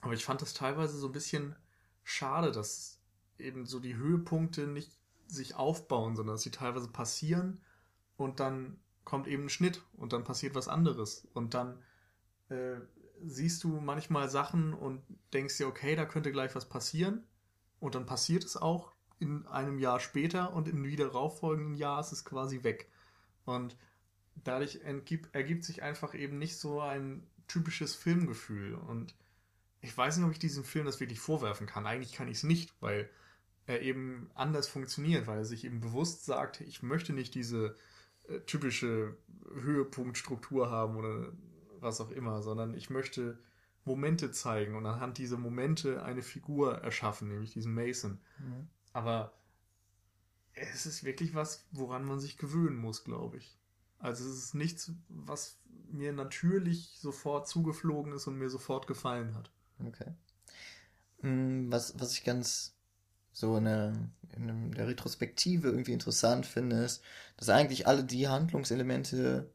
[0.00, 1.56] aber ich fand das teilweise so ein bisschen
[2.04, 3.00] schade, dass
[3.38, 4.92] eben so die Höhepunkte nicht
[5.26, 7.60] sich aufbauen, sondern dass sie teilweise passieren
[8.16, 11.82] und dann kommt eben ein Schnitt und dann passiert was anderes und dann
[12.48, 12.76] äh,
[13.24, 15.02] siehst du manchmal Sachen und
[15.32, 17.24] denkst dir, okay, da könnte gleich was passieren
[17.80, 22.12] und dann passiert es auch in einem Jahr später und im wieder darauffolgenden Jahr ist
[22.12, 22.90] es quasi weg.
[23.46, 23.76] Und
[24.34, 28.74] dadurch entgibt, ergibt sich einfach eben nicht so ein typisches Filmgefühl.
[28.74, 29.14] Und
[29.80, 31.86] ich weiß nicht, ob ich diesem Film das wirklich vorwerfen kann.
[31.86, 33.08] Eigentlich kann ich es nicht, weil
[33.66, 37.76] er eben anders funktioniert, weil er sich eben bewusst sagt, ich möchte nicht diese
[38.28, 39.16] äh, typische
[39.54, 41.32] Höhepunktstruktur haben oder
[41.80, 43.38] was auch immer, sondern ich möchte
[43.84, 48.20] Momente zeigen und anhand dieser Momente eine Figur erschaffen, nämlich diesen Mason.
[48.38, 48.68] Mhm.
[48.92, 49.32] Aber
[50.56, 53.56] es ist wirklich was, woran man sich gewöhnen muss, glaube ich.
[53.98, 55.58] Also es ist nichts, was
[55.90, 59.50] mir natürlich sofort zugeflogen ist und mir sofort gefallen hat.
[59.86, 60.12] Okay.
[61.22, 62.74] Mm, was, was ich ganz
[63.32, 63.92] so in der,
[64.34, 67.02] in der Retrospektive irgendwie interessant finde, ist,
[67.36, 69.50] dass eigentlich alle die Handlungselemente,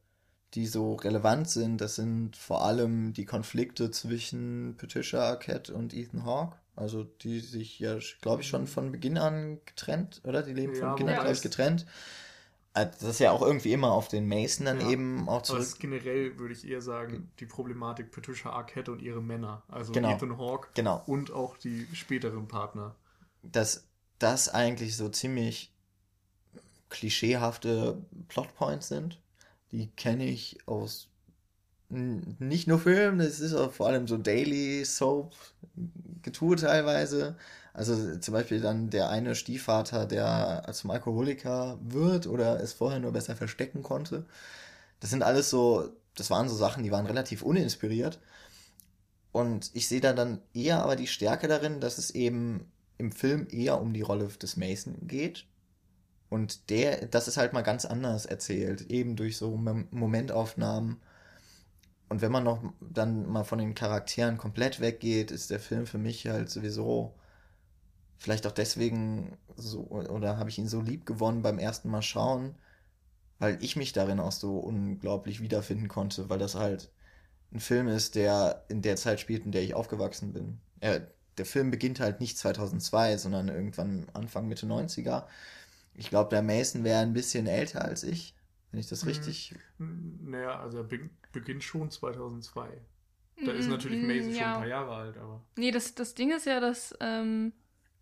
[0.54, 6.26] die so relevant sind, das sind vor allem die Konflikte zwischen Patricia Arquette und Ethan
[6.26, 6.58] Hawke.
[6.76, 10.42] Also die sich ja, glaube ich, schon von Beginn an getrennt, oder?
[10.42, 11.86] Die leben ja, von Beginn an, glaube ich, getrennt.
[12.74, 14.90] Äh, das ist ja auch irgendwie immer auf den Mason dann ja.
[14.90, 15.68] eben auch zurück.
[15.68, 19.64] Aber generell würde ich eher sagen, die Problematik Patricia Arquette und ihre Männer.
[19.68, 20.16] Also genau.
[20.16, 21.04] Ethan Hawke genau.
[21.06, 22.96] und auch die späteren Partner.
[23.44, 23.88] Das,
[24.20, 25.74] das eigentlich so ziemlich
[26.90, 29.22] klischeehafte Plotpoints sind.
[29.72, 31.11] Die kenne ich aus
[31.92, 35.34] nicht nur Filmen, es ist auch vor allem so Daily Soap
[36.22, 37.36] Getue teilweise.
[37.74, 43.12] Also zum Beispiel dann der eine Stiefvater, der zum Alkoholiker wird oder es vorher nur
[43.12, 44.26] besser verstecken konnte.
[45.00, 48.20] Das sind alles so, das waren so Sachen, die waren relativ uninspiriert.
[49.32, 53.48] Und ich sehe da dann eher aber die Stärke darin, dass es eben im Film
[53.50, 55.46] eher um die Rolle des Mason geht.
[56.30, 60.98] Und der, das ist halt mal ganz anders erzählt, eben durch so Momentaufnahmen.
[62.12, 65.98] Und wenn man noch dann mal von den Charakteren komplett weggeht, ist der Film für
[65.98, 67.16] mich halt sowieso
[68.18, 72.56] vielleicht auch deswegen so, oder habe ich ihn so lieb gewonnen beim ersten Mal schauen,
[73.40, 76.92] weil ich mich darin auch so unglaublich wiederfinden konnte, weil das halt
[77.54, 80.60] ein Film ist, der in der Zeit spielt, in der ich aufgewachsen bin.
[80.82, 85.28] Er, der Film beginnt halt nicht 2002, sondern irgendwann Anfang, Mitte 90er.
[85.94, 88.36] Ich glaube, der Mason wäre ein bisschen älter als ich,
[88.72, 89.08] wenn ich das hm.
[89.08, 89.56] richtig.
[89.78, 90.84] Naja, also er
[91.32, 92.82] beginnt schon 2002.
[93.46, 94.36] Da ist natürlich Mason ja.
[94.36, 95.42] schon ein paar Jahre alt, aber.
[95.58, 96.96] Nee, das, das Ding ist ja, dass.
[97.00, 97.54] Ähm,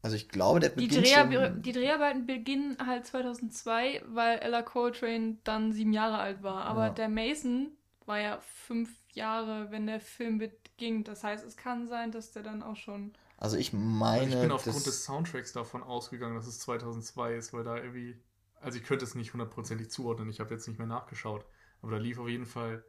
[0.01, 0.93] also ich glaube, der beginnt.
[0.93, 1.61] Die, Drehar schon...
[1.61, 6.65] die Dreharbeiten beginnen halt 2002, weil Ella Coltrane dann sieben Jahre alt war.
[6.65, 6.93] Aber ja.
[6.93, 7.71] der Mason
[8.05, 11.07] war ja fünf Jahre, wenn der Film beginnt.
[11.07, 13.13] Das heißt, es kann sein, dass der dann auch schon.
[13.37, 14.23] Also ich meine.
[14.23, 18.17] Also ich bin aufgrund des Soundtracks davon ausgegangen, dass es 2002 ist, weil da irgendwie.
[18.61, 21.45] Also ich könnte es nicht hundertprozentig zuordnen, ich habe jetzt nicht mehr nachgeschaut.
[21.81, 22.83] Aber da lief auf jeden Fall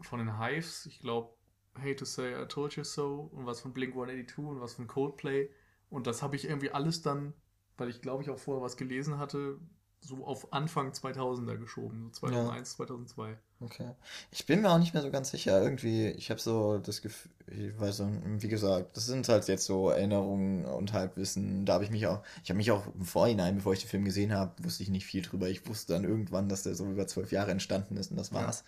[0.00, 1.30] von den Hives, ich glaube,
[1.78, 4.86] Hate to Say I Told You So und was von Blink 182 und was von
[4.86, 5.50] Coldplay.
[5.90, 7.34] Und das habe ich irgendwie alles dann,
[7.76, 9.58] weil ich glaube ich auch vorher was gelesen hatte,
[10.00, 12.76] so auf Anfang 2000er geschoben, so 2001, ja.
[12.76, 13.38] 2002.
[13.60, 13.90] Okay.
[14.30, 15.60] Ich bin mir auch nicht mehr so ganz sicher.
[15.62, 19.64] Irgendwie, ich habe so das Gefühl, ich weiß nicht, wie gesagt, das sind halt jetzt
[19.64, 21.64] so Erinnerungen und Halbwissen.
[21.64, 24.04] Da habe ich mich auch, ich habe mich auch im Vorhinein, bevor ich den Film
[24.04, 25.48] gesehen habe, wusste ich nicht viel drüber.
[25.48, 28.60] Ich wusste dann irgendwann, dass der so über zwölf Jahre entstanden ist und das war's.
[28.60, 28.66] Ja.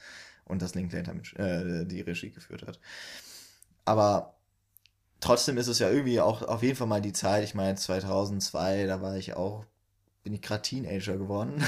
[0.49, 2.81] Und dass Linklater mit, äh, die Regie geführt hat.
[3.85, 4.35] Aber
[5.21, 7.45] trotzdem ist es ja irgendwie auch auf jeden Fall mal die Zeit.
[7.45, 9.65] Ich meine, 2002, da war ich auch
[10.29, 11.65] bin ich gerade Teenager geworden.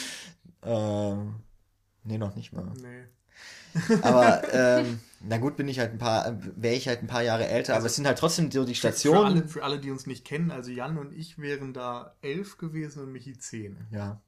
[0.64, 1.36] ähm,
[2.02, 2.72] nee, noch nicht mal.
[2.82, 3.04] Nee.
[4.02, 7.46] aber ähm, na gut, bin ich halt ein paar, wäre ich halt ein paar Jahre
[7.46, 9.20] älter, also, aber es sind halt trotzdem so die Stationen.
[9.20, 12.58] Für alle, für alle, die uns nicht kennen, also Jan und ich wären da elf
[12.58, 13.76] gewesen und Michi zehn.
[13.92, 14.20] Ja.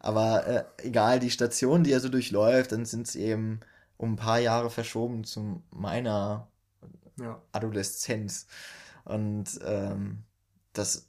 [0.00, 3.60] Aber äh, egal, die Station, die er so durchläuft, dann sind es eben
[3.96, 6.48] um ein paar Jahre verschoben zu meiner
[7.20, 7.40] ja.
[7.52, 8.46] Adoleszenz.
[9.04, 10.24] Und ähm,
[10.72, 11.08] das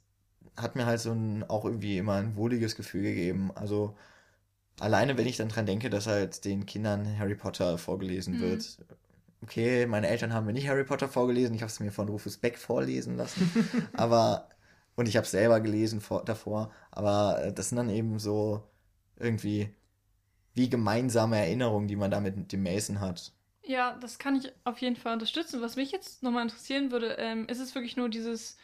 [0.56, 3.50] hat mir halt so ein, auch irgendwie immer ein wohliges Gefühl gegeben.
[3.54, 3.96] Also
[4.80, 8.40] alleine, wenn ich dann dran denke, dass halt den Kindern Harry Potter vorgelesen mhm.
[8.40, 8.78] wird.
[9.42, 12.38] Okay, meine Eltern haben mir nicht Harry Potter vorgelesen, ich habe es mir von Rufus
[12.38, 13.50] Beck vorlesen lassen.
[13.92, 14.48] aber,
[14.96, 18.62] und ich habe selber gelesen vor, davor, aber äh, das sind dann eben so
[19.16, 19.68] irgendwie
[20.54, 23.32] wie gemeinsame Erinnerungen, die man da mit dem Mason hat.
[23.62, 25.62] Ja, das kann ich auf jeden Fall unterstützen.
[25.62, 28.56] Was mich jetzt nochmal interessieren würde, ähm, ist es wirklich nur dieses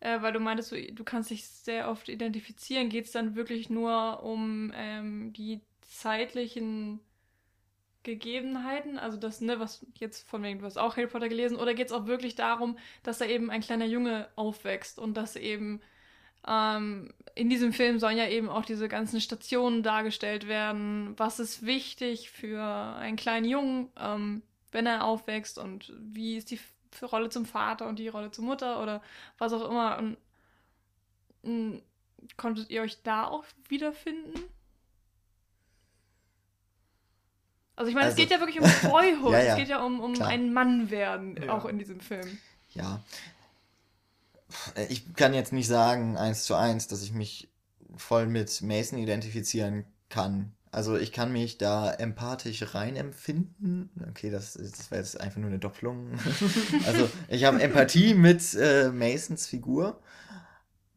[0.00, 2.88] äh, weil du meintest, du, du kannst dich sehr oft identifizieren.
[2.88, 7.00] Geht es dann wirklich nur um ähm, die zeitlichen
[8.06, 11.74] Gegebenheiten, also das, ne, was jetzt von wegen, du hast auch Harry Potter gelesen, oder
[11.74, 15.80] geht es auch wirklich darum, dass da eben ein kleiner Junge aufwächst und dass eben
[16.46, 21.14] ähm, in diesem Film sollen ja eben auch diese ganzen Stationen dargestellt werden.
[21.16, 26.60] Was ist wichtig für einen kleinen Jungen, ähm, wenn er aufwächst und wie ist die
[27.02, 29.02] Rolle zum Vater und die Rolle zur Mutter oder
[29.38, 29.98] was auch immer.
[29.98, 30.16] Und,
[31.42, 31.82] und
[32.36, 34.40] konntet ihr euch da auch wiederfinden?
[37.76, 39.84] Also ich meine, also, es geht ja wirklich um Boyhood, ja, ja, es geht ja
[39.84, 41.52] um, um einen Mann werden, ja.
[41.52, 42.38] auch in diesem Film.
[42.72, 43.02] Ja.
[44.88, 47.48] Ich kann jetzt nicht sagen, eins zu eins, dass ich mich
[47.96, 50.52] voll mit Mason identifizieren kann.
[50.70, 53.90] Also ich kann mich da empathisch reinempfinden.
[54.10, 56.10] Okay, das, das wäre jetzt einfach nur eine Doppelung.
[56.86, 60.00] also ich habe Empathie mit äh, Masons Figur,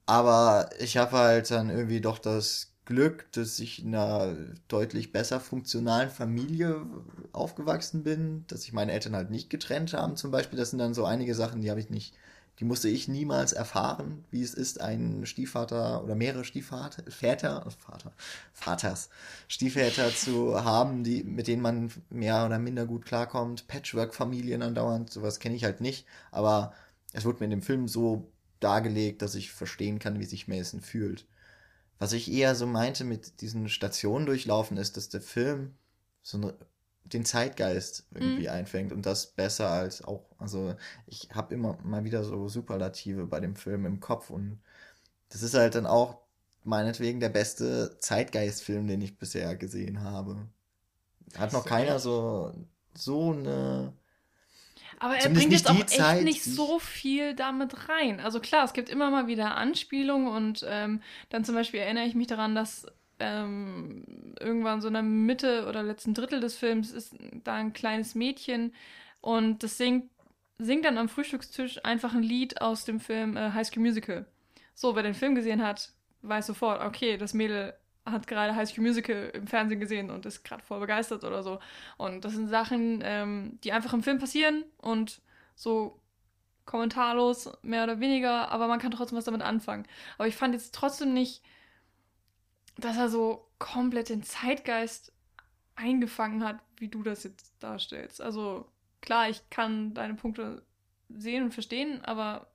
[0.06, 4.36] aber ich habe halt dann irgendwie doch das Glück, dass ich in einer
[4.67, 6.86] deutlich besser funktionalen Familie
[7.32, 10.60] aufgewachsen bin, dass sich meine Eltern halt nicht getrennt haben zum Beispiel.
[10.60, 12.13] Das sind dann so einige Sachen, die habe ich nicht
[12.60, 18.12] die musste ich niemals erfahren, wie es ist, einen Stiefvater oder mehrere Stiefvater, Väter, Vater,
[18.54, 19.10] Vaters,
[19.47, 23.67] Stiefväter zu haben, die, mit denen man mehr oder minder gut klarkommt.
[23.67, 26.06] Patchwork-Familien andauernd, sowas kenne ich halt nicht.
[26.32, 26.73] Aber
[27.13, 30.82] es wurde mir in dem Film so dargelegt, dass ich verstehen kann, wie sich Mason
[30.82, 31.25] fühlt.
[32.00, 35.76] Was ich eher so meinte mit diesen Stationen durchlaufen ist, dass der Film
[36.22, 36.54] so eine
[37.14, 38.54] den Zeitgeist irgendwie mhm.
[38.54, 40.76] einfängt und das besser als auch, also
[41.08, 44.60] ich habe immer mal wieder so Superlative bei dem Film im Kopf und
[45.30, 46.20] das ist halt dann auch
[46.64, 50.48] meinetwegen der beste Zeitgeistfilm, den ich bisher gesehen habe.
[51.38, 52.54] Hat noch keiner so,
[52.94, 53.94] so eine.
[55.00, 58.20] Aber er bringt jetzt auch echt Zeit, nicht so viel damit rein.
[58.20, 62.16] Also klar, es gibt immer mal wieder Anspielungen und ähm, dann zum Beispiel erinnere ich
[62.16, 62.86] mich daran, dass
[63.20, 64.04] ähm,
[64.40, 68.74] irgendwann so in der Mitte oder letzten Drittel des Films ist da ein kleines Mädchen
[69.22, 70.10] und das singt,
[70.58, 74.26] singt dann am Frühstückstisch einfach ein Lied aus dem Film äh, High School Musical.
[74.74, 77.74] So, wer den Film gesehen hat, weiß sofort, okay, das Mädel
[78.06, 81.60] hat gerade High School Musical im Fernsehen gesehen und ist gerade voll begeistert oder so.
[81.98, 85.22] Und das sind Sachen, ähm, die einfach im Film passieren und
[85.56, 86.00] so
[86.66, 89.88] kommentarlos, mehr oder weniger, aber man kann trotzdem was damit anfangen.
[90.18, 91.42] Aber ich fand jetzt trotzdem nicht,
[92.78, 95.12] dass er so komplett den Zeitgeist
[95.76, 98.22] eingefangen hat, wie du das jetzt darstellst.
[98.22, 98.70] Also
[99.02, 100.64] klar, ich kann deine Punkte
[101.10, 102.52] sehen und verstehen, aber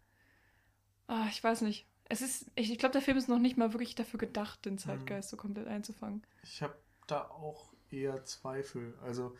[1.08, 1.86] ah, ich weiß nicht.
[2.08, 4.78] Es ist, ich, ich glaube, der Film ist noch nicht mal wirklich dafür gedacht, den
[4.78, 5.36] Zeitgeist hm.
[5.36, 6.22] so komplett einzufangen.
[6.42, 6.74] Ich habe
[7.06, 8.94] da auch eher Zweifel.
[9.02, 9.36] Also,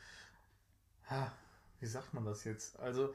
[1.11, 1.33] ha,
[1.81, 2.79] wie sagt man das jetzt?
[2.79, 3.15] Also,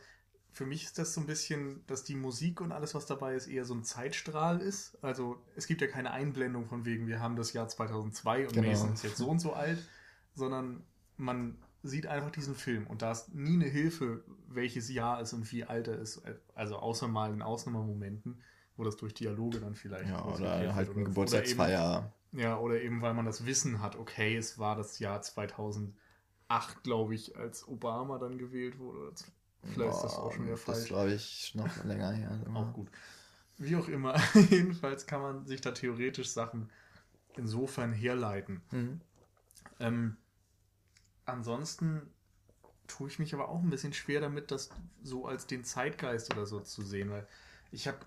[0.52, 3.48] für mich ist das so ein bisschen, dass die Musik und alles, was dabei ist,
[3.48, 4.98] eher so ein Zeitstrahl ist.
[5.04, 8.68] Also, es gibt ja keine Einblendung von wegen, wir haben das Jahr 2002 und genau.
[8.68, 9.88] Mason ist jetzt so und so alt,
[10.36, 10.84] sondern
[11.18, 15.50] man sieht einfach diesen Film und da ist nie eine Hilfe, welches Jahr es und
[15.52, 16.22] wie alt er ist.
[16.56, 18.42] Also, außer mal in Ausnahmemomenten
[18.80, 20.10] wo das durch Dialoge dann vielleicht.
[20.10, 22.14] Ja, oder halt ein Geburtstagsfeier.
[22.32, 25.94] ja, oder eben, weil man das Wissen hat, okay, es war das Jahr 2008,
[26.84, 29.14] glaube ich, als Obama dann gewählt wurde.
[29.64, 30.80] Vielleicht ist das auch schon wieder falsch.
[30.80, 32.40] Das glaube ich noch länger her.
[32.54, 32.90] auch gut.
[33.58, 34.16] Wie auch immer.
[34.50, 36.70] Jedenfalls kann man sich da theoretisch Sachen
[37.36, 38.62] insofern herleiten.
[38.72, 39.02] Mhm.
[39.82, 40.18] Ähm,
[41.26, 42.04] ansonsten
[42.88, 44.70] tue ich mich aber auch ein bisschen schwer damit, das
[45.04, 47.28] so als den Zeitgeist oder so zu sehen, weil
[47.72, 48.00] ich habe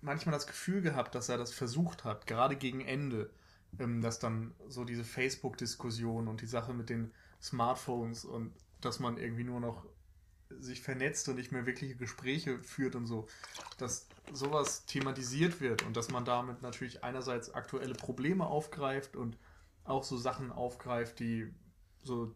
[0.00, 3.30] manchmal das Gefühl gehabt, dass er das versucht hat, gerade gegen Ende,
[3.78, 9.16] ähm, dass dann so diese Facebook-Diskussion und die Sache mit den Smartphones und dass man
[9.16, 9.86] irgendwie nur noch
[10.60, 13.28] sich vernetzt und nicht mehr wirkliche Gespräche führt und so,
[13.76, 19.36] dass sowas thematisiert wird und dass man damit natürlich einerseits aktuelle Probleme aufgreift und
[19.84, 21.52] auch so Sachen aufgreift, die
[22.02, 22.34] so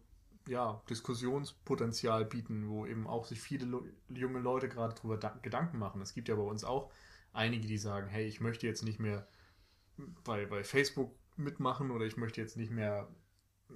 [0.48, 6.02] ja, Diskussionspotenzial bieten, wo eben auch sich viele junge Leute gerade drüber Gedanken machen.
[6.02, 6.90] Es gibt ja bei uns auch
[7.32, 9.26] einige, die sagen, hey, ich möchte jetzt nicht mehr
[10.24, 13.08] bei, bei Facebook mitmachen oder ich möchte jetzt nicht mehr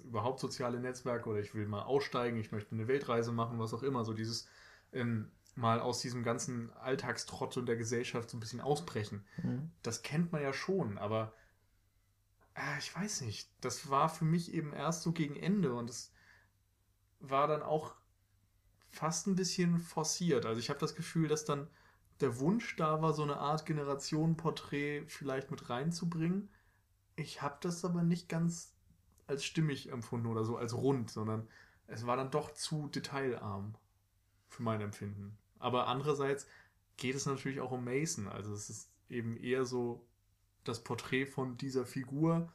[0.05, 3.83] überhaupt soziale Netzwerke oder ich will mal aussteigen, ich möchte eine Weltreise machen, was auch
[3.83, 4.05] immer.
[4.05, 4.49] So dieses
[4.92, 9.25] ähm, mal aus diesem ganzen Alltagstrott und der Gesellschaft so ein bisschen ausbrechen.
[9.42, 9.71] Mhm.
[9.83, 11.33] Das kennt man ja schon, aber
[12.55, 13.51] äh, ich weiß nicht.
[13.61, 16.12] Das war für mich eben erst so gegen Ende und es
[17.21, 17.95] war dann auch
[18.90, 20.45] fast ein bisschen forciert.
[20.47, 21.69] Also ich habe das Gefühl, dass dann
[22.20, 26.48] der Wunsch da war, so eine Art Generationenporträt vielleicht mit reinzubringen.
[27.14, 28.74] Ich habe das aber nicht ganz
[29.26, 31.48] als stimmig empfunden oder so, als rund, sondern
[31.87, 33.74] es war dann doch zu detailarm
[34.48, 35.37] für mein Empfinden.
[35.59, 36.46] Aber andererseits
[36.96, 38.29] geht es natürlich auch um Mason.
[38.29, 40.07] Also es ist eben eher so
[40.64, 42.52] das Porträt von dieser Figur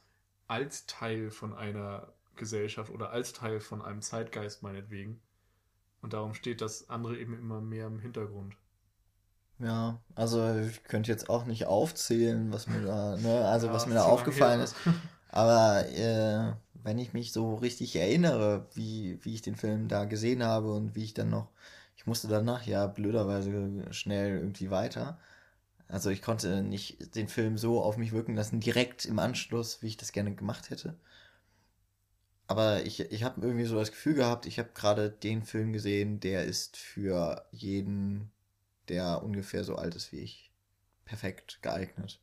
[0.47, 5.21] als Teil von einer Gesellschaft oder als Teil von einem Zeitgeist meinetwegen.
[6.01, 8.55] Und darum steht das andere eben immer mehr im Hintergrund.
[9.63, 13.85] Ja, also ich könnte jetzt auch nicht aufzählen, was mir da, ne, also ja, was
[13.85, 14.75] mir da aufgefallen ist.
[15.29, 20.43] Aber äh, wenn ich mich so richtig erinnere, wie, wie ich den Film da gesehen
[20.43, 21.49] habe und wie ich dann noch,
[21.95, 25.19] ich musste danach ja blöderweise schnell irgendwie weiter.
[25.87, 29.87] Also ich konnte nicht den Film so auf mich wirken lassen, direkt im Anschluss, wie
[29.87, 30.95] ich das gerne gemacht hätte.
[32.47, 36.19] Aber ich, ich habe irgendwie so das Gefühl gehabt, ich habe gerade den Film gesehen,
[36.19, 38.31] der ist für jeden
[38.87, 40.51] der ungefähr so alt ist wie ich,
[41.05, 42.19] perfekt geeignet.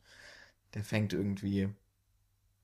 [0.74, 1.70] Der fängt irgendwie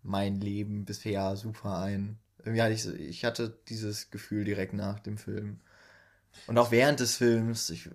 [0.03, 2.19] mein Leben bisher super ein.
[2.45, 5.61] Hatte ich, ich hatte dieses Gefühl direkt nach dem Film.
[6.47, 7.71] Und auch während des Films.
[7.71, 7.89] Ich,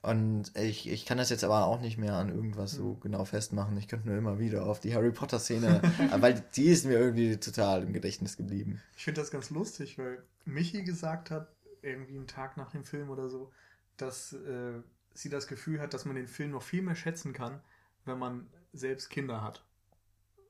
[0.00, 3.00] und ich, ich kann das jetzt aber auch nicht mehr an irgendwas so hm.
[3.00, 3.76] genau festmachen.
[3.76, 5.82] Ich könnte nur immer wieder auf die Harry Potter-Szene,
[6.20, 8.80] weil die ist mir irgendwie total im Gedächtnis geblieben.
[8.96, 11.48] Ich finde das ganz lustig, weil Michi gesagt hat,
[11.82, 13.52] irgendwie einen Tag nach dem Film oder so,
[13.96, 14.80] dass äh,
[15.18, 17.60] sie das Gefühl hat, dass man den Film noch viel mehr schätzen kann,
[18.04, 19.64] wenn man selbst Kinder hat.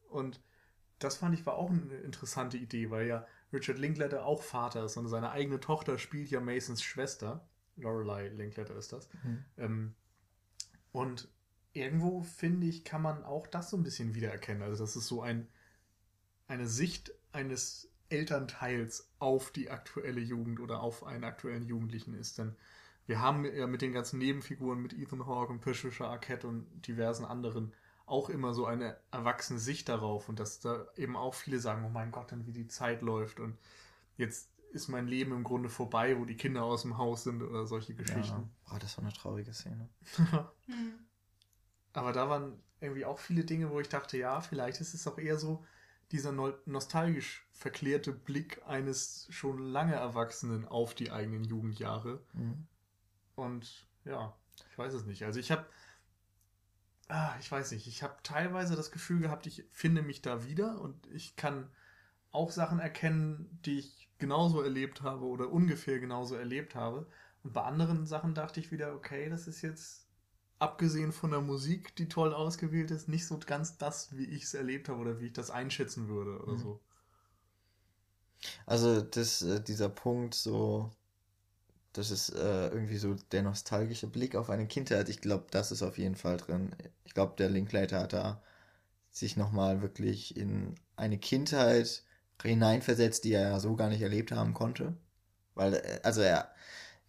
[0.09, 0.41] Und
[0.99, 4.97] das fand ich war auch eine interessante Idee, weil ja Richard Linklater auch Vater ist
[4.97, 7.49] und seine eigene Tochter spielt ja Masons Schwester.
[7.77, 9.09] Lorelei Linklater ist das.
[9.23, 9.45] Mhm.
[9.57, 9.95] Ähm,
[10.93, 11.29] und
[11.73, 14.63] irgendwo finde ich, kann man auch das so ein bisschen wiedererkennen.
[14.63, 15.49] Also, das ist so ein,
[16.49, 22.39] eine Sicht eines Elternteils auf die aktuelle Jugend oder auf einen aktuellen Jugendlichen ist.
[22.39, 22.57] Denn
[23.09, 27.25] wir haben ja mit den ganzen Nebenfiguren, mit Ethan Hawke und Patricia Arquette und diversen
[27.25, 27.73] anderen
[28.05, 31.91] auch immer so eine erwachsene Sicht darauf und dass da eben auch viele sagen, oh
[31.91, 33.59] mein Gott, dann wie die Zeit läuft und
[34.19, 37.67] jetzt ist mein Leben im Grunde vorbei, wo die Kinder aus dem Haus sind oder
[37.67, 38.51] solche Geschichten.
[38.67, 38.75] Ja.
[38.75, 39.89] Oh, das war eine traurige Szene.
[40.67, 40.99] Hm.
[41.95, 45.17] Aber da waren irgendwie auch viele Dinge, wo ich dachte, ja, vielleicht ist es auch
[45.17, 45.65] eher so
[46.13, 46.33] dieser
[46.67, 52.23] nostalgisch verklärte Blick eines schon lange Erwachsenen auf die eigenen Jugendjahre.
[52.35, 52.67] Mhm.
[53.39, 54.37] Und ja,
[54.71, 55.23] ich weiß es nicht.
[55.25, 55.65] Also ich habe,
[57.09, 60.81] ah, ich weiß nicht, ich habe teilweise das Gefühl gehabt, ich finde mich da wieder
[60.81, 61.71] und ich kann
[62.33, 67.07] auch Sachen erkennen, die ich genauso erlebt habe oder ungefähr genauso erlebt habe.
[67.45, 70.09] Und bei anderen Sachen dachte ich wieder, okay, das ist jetzt
[70.59, 74.55] abgesehen von der Musik, die toll ausgewählt ist, nicht so ganz das, wie ich es
[74.55, 76.59] erlebt habe oder wie ich das einschätzen würde oder mhm.
[76.59, 76.81] so.
[78.67, 80.91] Also das, äh, dieser Punkt so,
[81.99, 85.09] das ist äh, irgendwie so der nostalgische Blick auf eine Kindheit.
[85.09, 86.71] Ich glaube, das ist auf jeden Fall drin.
[87.05, 88.41] Ich glaube, der Linklater hat da
[89.11, 92.05] sich nochmal wirklich in eine Kindheit
[92.41, 94.97] hineinversetzt, die er ja so gar nicht erlebt haben konnte.
[95.57, 96.53] Weil, äh, also er,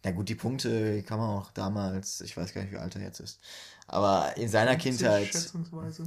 [0.02, 3.02] na gut, die Punkte kann man auch damals, ich weiß gar nicht, wie alt er
[3.02, 3.38] jetzt ist,
[3.86, 5.32] aber in seiner Kindheit.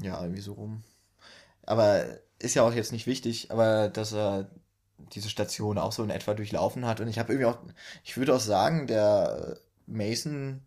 [0.04, 0.84] Ja, irgendwie so rum.
[1.66, 2.06] Aber
[2.40, 4.52] ist ja auch jetzt nicht wichtig, aber dass er
[5.14, 6.99] diese Station auch so in etwa durchlaufen hat.
[7.01, 7.58] Und ich habe irgendwie auch,
[8.04, 10.62] ich würde auch sagen, der Mason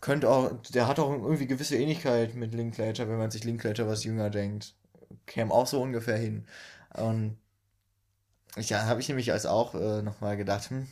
[0.00, 4.04] könnte auch, der hat auch irgendwie gewisse Ähnlichkeit mit Linklater, wenn man sich Linklater was
[4.04, 4.74] jünger denkt.
[5.26, 6.46] Käme auch so ungefähr hin.
[6.94, 7.38] Und
[8.56, 10.86] ja, habe ich nämlich als auch äh, nochmal gedacht, hm,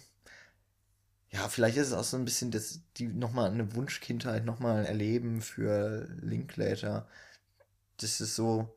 [1.30, 5.42] ja, vielleicht ist es auch so ein bisschen das, die nochmal eine Wunschkindheit nochmal erleben
[5.42, 7.07] für Linklater.
[7.98, 8.76] Das ist so,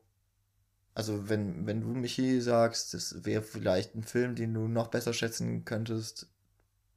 [0.94, 5.12] also wenn, wenn du Michi sagst, das wäre vielleicht ein Film, den du noch besser
[5.12, 6.28] schätzen könntest,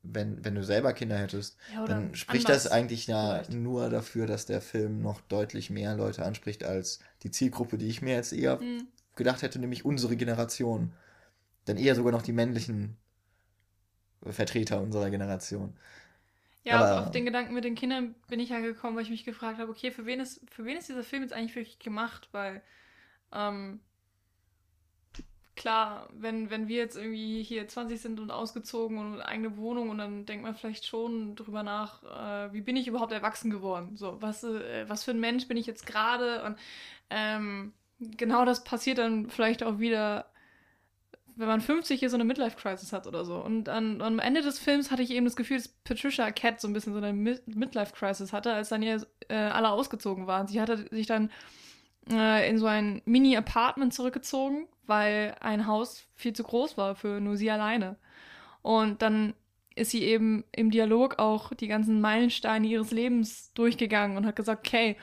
[0.03, 3.53] wenn, wenn du selber Kinder hättest, ja, dann spricht das eigentlich ja vielleicht.
[3.53, 8.01] nur dafür, dass der Film noch deutlich mehr Leute anspricht als die Zielgruppe, die ich
[8.01, 8.87] mir jetzt eher mhm.
[9.15, 10.93] gedacht hätte, nämlich unsere Generation.
[11.65, 12.95] Dann eher sogar noch die männlichen
[14.23, 15.75] Vertreter unserer Generation.
[16.63, 19.25] Ja, Aber, auf den Gedanken mit den Kindern bin ich ja gekommen, weil ich mich
[19.25, 22.29] gefragt habe, okay, für wen ist, für wen ist dieser Film jetzt eigentlich wirklich gemacht?
[22.31, 22.61] Weil,
[23.33, 23.79] ähm,
[25.57, 29.97] klar, wenn, wenn wir jetzt irgendwie hier 20 sind und ausgezogen und eigene Wohnung und
[29.97, 33.97] dann denkt man vielleicht schon drüber nach, äh, wie bin ich überhaupt erwachsen geworden?
[33.97, 36.43] So, was, äh, was für ein Mensch bin ich jetzt gerade?
[36.43, 36.57] Und
[37.09, 40.27] ähm, genau das passiert dann vielleicht auch wieder
[41.37, 43.35] wenn man 50 hier so eine Midlife-Crisis hat oder so.
[43.35, 46.67] Und an, am Ende des Films hatte ich eben das Gefühl, dass Patricia Cat so
[46.67, 50.47] ein bisschen so eine Midlife-Crisis hatte, als dann hier äh, alle ausgezogen waren.
[50.47, 51.29] Sie hatte sich dann
[52.09, 57.37] äh, in so ein Mini-Apartment zurückgezogen, weil ein Haus viel zu groß war für nur
[57.37, 57.97] sie alleine.
[58.61, 59.33] Und dann
[59.75, 64.67] ist sie eben im Dialog auch die ganzen Meilensteine ihres Lebens durchgegangen und hat gesagt,
[64.67, 64.97] okay,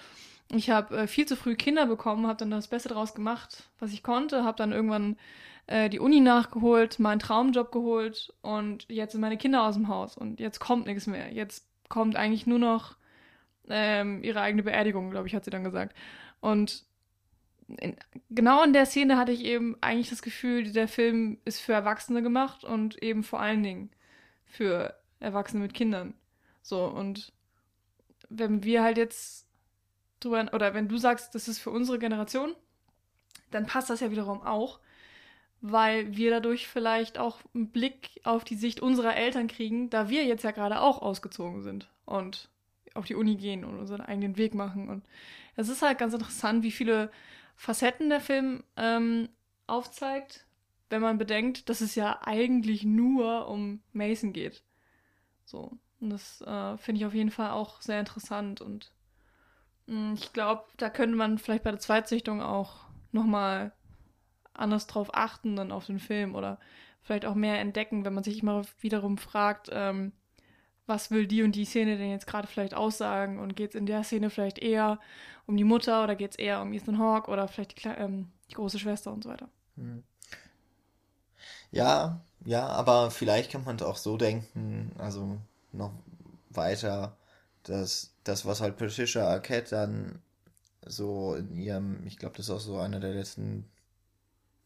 [0.51, 3.93] ich habe äh, viel zu früh Kinder bekommen, habe dann das Beste daraus gemacht, was
[3.93, 5.16] ich konnte, habe dann irgendwann
[5.66, 10.16] äh, die Uni nachgeholt, meinen Traumjob geholt und jetzt sind meine Kinder aus dem Haus
[10.16, 11.32] und jetzt kommt nichts mehr.
[11.32, 12.97] Jetzt kommt eigentlich nur noch
[13.68, 15.97] ähm, ihre eigene Beerdigung, glaube ich, hat sie dann gesagt.
[16.41, 16.85] Und
[17.69, 17.97] in,
[18.31, 22.23] genau in der Szene hatte ich eben eigentlich das Gefühl, der Film ist für Erwachsene
[22.23, 23.91] gemacht und eben vor allen Dingen
[24.47, 26.15] für Erwachsene mit Kindern.
[26.62, 27.33] So, und
[28.29, 29.47] wenn wir halt jetzt
[30.21, 32.55] drüber, oder wenn du sagst, das ist für unsere Generation,
[33.51, 34.81] dann passt das ja wiederum auch,
[35.61, 40.25] weil wir dadurch vielleicht auch einen Blick auf die Sicht unserer Eltern kriegen, da wir
[40.25, 42.49] jetzt ja gerade auch ausgezogen sind und
[42.95, 44.89] auf die Uni gehen und unseren eigenen Weg machen.
[44.89, 45.05] Und
[45.57, 47.11] es ist halt ganz interessant, wie viele
[47.57, 49.29] Facetten der Film ähm,
[49.67, 50.47] aufzeigt,
[50.91, 54.63] wenn man bedenkt, dass es ja eigentlich nur um Mason geht.
[55.45, 55.79] So.
[56.01, 58.93] Und das äh, finde ich auf jeden Fall auch sehr interessant und
[59.87, 63.73] mh, hm, ich glaube, da könnte man vielleicht bei der Zweitsichtung auch nochmal
[64.53, 66.59] anders drauf achten dann auf den Film oder
[67.03, 70.13] vielleicht auch mehr entdecken, wenn man sich immer wiederum fragt, ähm,
[70.87, 73.87] was will die und die Szene denn jetzt gerade vielleicht aussagen und geht es in
[73.87, 74.99] der Szene vielleicht eher
[75.47, 78.55] um die Mutter oder geht es eher um Ethan Hawke oder vielleicht die, ähm, die
[78.55, 79.49] große Schwester und so weiter.
[79.76, 80.03] Hm.
[81.70, 85.39] Ja, ja, aber vielleicht kann man es auch so denken, also
[85.72, 85.93] noch
[86.51, 87.16] weiter,
[87.64, 90.18] dass das, was halt Patricia Arquette dann
[90.87, 93.64] so in ihrem, ich glaube, das ist auch so einer der letzten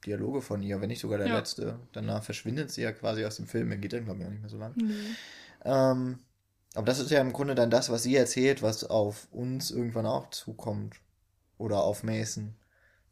[0.05, 1.37] Dialoge von ihr, wenn nicht sogar der ja.
[1.37, 1.79] letzte.
[1.93, 3.71] Danach verschwindet sie ja quasi aus dem Film.
[3.71, 4.75] Er geht dann, glaube ich, auch nicht mehr so lang.
[4.77, 5.17] Mhm.
[5.65, 6.21] Ähm,
[6.75, 10.07] aber das ist ja im Grunde dann das, was sie erzählt, was auf uns irgendwann
[10.07, 10.97] auch zukommt.
[11.59, 12.55] Oder auf Mason.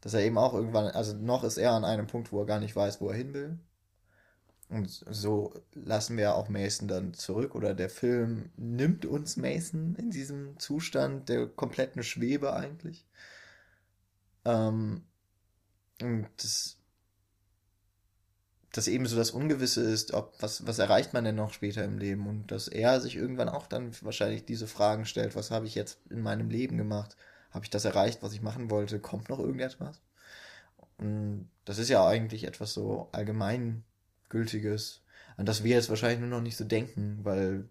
[0.01, 2.59] Dass er eben auch irgendwann, also noch ist er an einem Punkt, wo er gar
[2.59, 3.59] nicht weiß, wo er hin will.
[4.69, 10.11] Und so lassen wir auch Mason dann zurück oder der Film nimmt uns Mason in
[10.11, 13.05] diesem Zustand der kompletten Schwebe eigentlich.
[14.43, 15.03] Ähm,
[16.01, 16.76] und das,
[18.77, 21.97] das eben so das Ungewisse ist, ob was, was erreicht man denn noch später im
[21.97, 25.75] Leben und dass er sich irgendwann auch dann wahrscheinlich diese Fragen stellt, was habe ich
[25.75, 27.17] jetzt in meinem Leben gemacht?
[27.51, 28.99] Habe ich das erreicht, was ich machen wollte?
[28.99, 29.99] Kommt noch irgendetwas?
[30.97, 35.01] Und das ist ja eigentlich etwas so allgemeingültiges,
[35.37, 37.67] an das wir jetzt wahrscheinlich nur noch nicht so denken, weil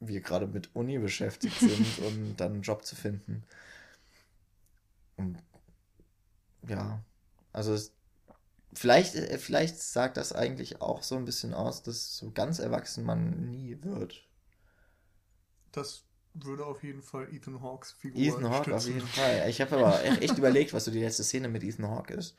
[0.00, 3.44] wir gerade mit Uni beschäftigt sind und dann einen Job zu finden.
[5.16, 5.38] Und
[6.68, 7.02] ja,
[7.52, 7.92] also es,
[8.72, 13.04] vielleicht, äh, vielleicht sagt das eigentlich auch so ein bisschen aus, dass so ganz erwachsen
[13.04, 14.22] man nie wird.
[15.72, 16.04] Das
[16.34, 19.48] würde auf jeden Fall Ethan Hawks Figur Ethan Hawke auf jeden Fall.
[19.48, 22.36] Ich habe aber echt überlegt, was so die letzte Szene mit Ethan Hawke ist.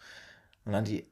[0.64, 1.06] Und dann die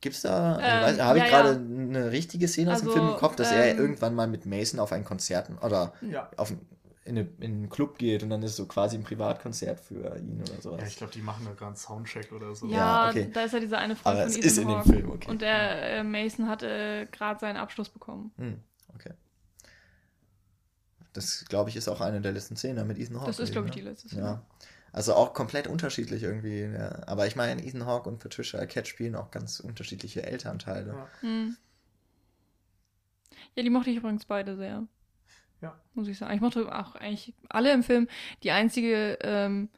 [0.00, 1.56] Gibt's da, ähm, habe ich ja, gerade ja.
[1.56, 4.46] eine richtige Szene aus dem Film im also, Kopf, dass ähm, er irgendwann mal mit
[4.46, 6.30] Mason auf ein Konzert oder ja.
[6.36, 6.66] auf ein,
[7.06, 10.42] in, eine, in einen Club geht und dann ist so quasi ein Privatkonzert für ihn
[10.42, 10.80] oder sowas.
[10.80, 12.66] Ja, ich glaube, die machen da gerade einen Soundcheck oder so.
[12.66, 13.30] Ja, okay.
[13.32, 15.30] da ist ja dieser eine Freund Aber von Ethan ist in dem Film, okay.
[15.30, 18.32] Und der äh, Mason hat äh, gerade seinen Abschluss bekommen.
[18.36, 18.60] Hm,
[18.94, 19.12] okay.
[21.12, 23.28] Das, glaube ich, ist auch eine der letzten Szenen mit Ethan Hawke.
[23.28, 24.22] Das ist, glaube ich, die letzte Szene.
[24.22, 24.42] Ja.
[24.92, 26.60] Also auch komplett unterschiedlich irgendwie.
[26.62, 27.06] Ja.
[27.06, 30.92] Aber ich meine, Ethan Hawke und Patricia Arquette spielen auch ganz unterschiedliche Elternteile.
[30.92, 31.08] Ja.
[31.20, 31.56] Hm.
[33.54, 34.86] ja, die mochte ich übrigens beide sehr.
[35.60, 35.78] Ja.
[35.94, 36.34] Muss ich sagen.
[36.34, 38.08] Ich mochte auch eigentlich alle im Film.
[38.42, 39.68] Die einzige, ähm,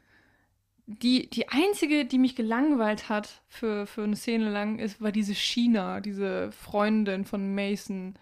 [0.85, 5.35] die, die einzige, die mich gelangweilt hat für, für eine Szene lang, ist, war diese
[5.35, 8.15] China, diese Freundin von Mason.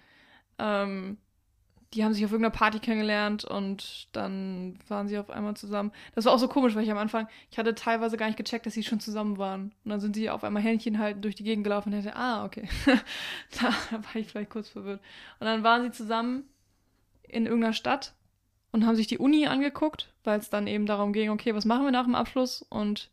[0.60, 1.18] Ähm,
[1.93, 5.91] die haben sich auf irgendeiner Party kennengelernt und dann waren sie auf einmal zusammen.
[6.16, 8.66] Das war auch so komisch, weil ich am Anfang, ich hatte teilweise gar nicht gecheckt,
[8.66, 9.74] dass sie schon zusammen waren.
[9.86, 12.43] Und dann sind sie auf einmal Händchen halten durch die Gegend gelaufen und hätte, ah,
[12.43, 12.68] okay.
[13.62, 15.01] da war ich vielleicht kurz verwirrt.
[15.39, 16.43] Und dann waren sie zusammen
[17.28, 18.13] in irgendeiner Stadt
[18.71, 21.86] und haben sich die Uni angeguckt, weil es dann eben darum ging, okay, was machen
[21.86, 22.63] wir nach dem Abschluss?
[22.69, 23.09] Und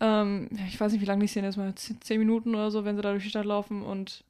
[0.00, 2.96] ähm, ich weiß nicht, wie lange die Szene ist, mal zehn Minuten oder so, wenn
[2.96, 4.24] sie da durch die Stadt laufen und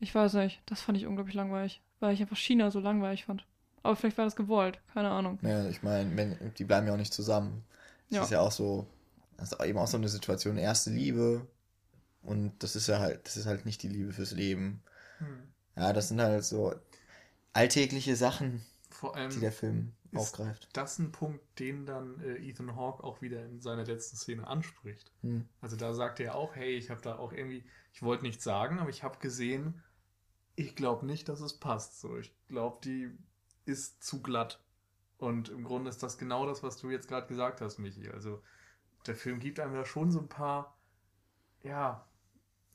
[0.00, 3.44] ich weiß nicht, das fand ich unglaublich langweilig weil ich einfach China so langweilig fand.
[3.82, 5.38] Aber vielleicht war das gewollt, keine Ahnung.
[5.42, 7.64] Ja, ich meine, die bleiben ja auch nicht zusammen.
[8.10, 8.22] Das ja.
[8.24, 8.86] ist ja auch so,
[9.36, 11.46] das ist eben auch so eine Situation, erste Liebe.
[12.22, 14.82] Und das ist ja halt, das ist halt nicht die Liebe fürs Leben.
[15.18, 15.42] Hm.
[15.76, 16.74] Ja, das sind halt so
[17.56, 18.64] alltägliche Sachen,
[19.32, 20.68] die der Film aufgreift.
[20.72, 24.46] Das ist ein Punkt, den dann äh, Ethan Hawke auch wieder in seiner letzten Szene
[24.46, 25.12] anspricht.
[25.22, 25.48] Hm.
[25.60, 28.78] Also da sagt er auch, hey, ich habe da auch irgendwie, ich wollte nichts sagen,
[28.78, 29.82] aber ich habe gesehen,
[30.54, 32.00] ich glaube nicht, dass es passt.
[32.00, 33.10] So, ich glaube, die
[33.64, 34.62] ist zu glatt.
[35.18, 38.08] Und im Grunde ist das genau das, was du jetzt gerade gesagt hast, Michi.
[38.08, 38.42] Also
[39.06, 40.78] der Film gibt einem ja schon so ein paar,
[41.62, 42.06] ja,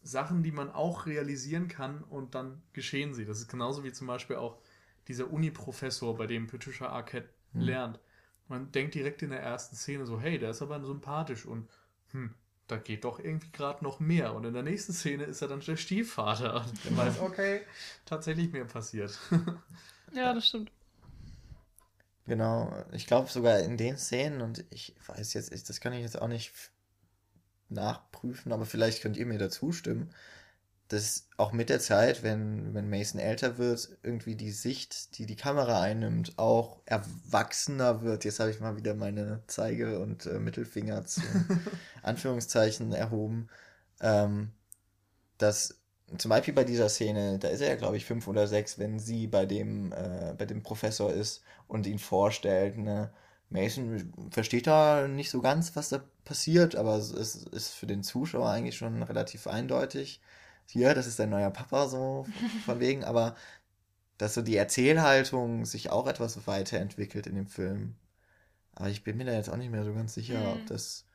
[0.04, 3.26] Sachen, die man auch realisieren kann und dann geschehen sie.
[3.26, 4.60] Das ist genauso wie zum Beispiel auch
[5.12, 7.62] dieser Uni-Professor, bei dem Patricia Arquette hm.
[7.62, 8.00] lernt.
[8.48, 11.70] Man denkt direkt in der ersten Szene so, hey, der ist aber sympathisch und
[12.12, 12.34] hm,
[12.68, 14.34] da geht doch irgendwie gerade noch mehr.
[14.34, 17.62] Und in der nächsten Szene ist er dann der Stiefvater und der weiß, okay,
[18.06, 19.18] tatsächlich mehr passiert.
[20.14, 20.72] ja, das stimmt.
[22.26, 26.02] Genau, ich glaube sogar in den Szenen, und ich weiß jetzt, ich, das kann ich
[26.02, 26.54] jetzt auch nicht
[27.68, 30.14] nachprüfen, aber vielleicht könnt ihr mir dazu stimmen,
[30.92, 35.38] dass auch mit der Zeit, wenn, wenn Mason älter wird, irgendwie die Sicht, die die
[35.38, 38.26] Kamera einnimmt, auch erwachsener wird.
[38.26, 41.22] Jetzt habe ich mal wieder meine Zeige- und äh, Mittelfinger zu
[42.04, 43.48] Anführungszeichen erhoben.
[44.02, 44.52] Ähm,
[45.38, 45.80] dass
[46.18, 49.00] zum Beispiel bei dieser Szene, da ist er ja, glaube ich, fünf oder sechs, wenn
[49.00, 52.78] sie bei dem, äh, bei dem Professor ist und ihn vorstellt.
[52.78, 53.14] Ne?
[53.50, 58.50] Mason versteht da nicht so ganz, was da passiert, aber es ist für den Zuschauer
[58.50, 60.20] eigentlich schon relativ eindeutig
[60.72, 62.26] hier, das ist dein neuer Papa, so
[62.66, 63.36] von wegen, aber
[64.18, 67.96] dass so die Erzählhaltung sich auch etwas weiterentwickelt in dem Film.
[68.76, 70.48] Aber ich bin mir da jetzt auch nicht mehr so ganz sicher, hm.
[70.54, 71.06] ob das.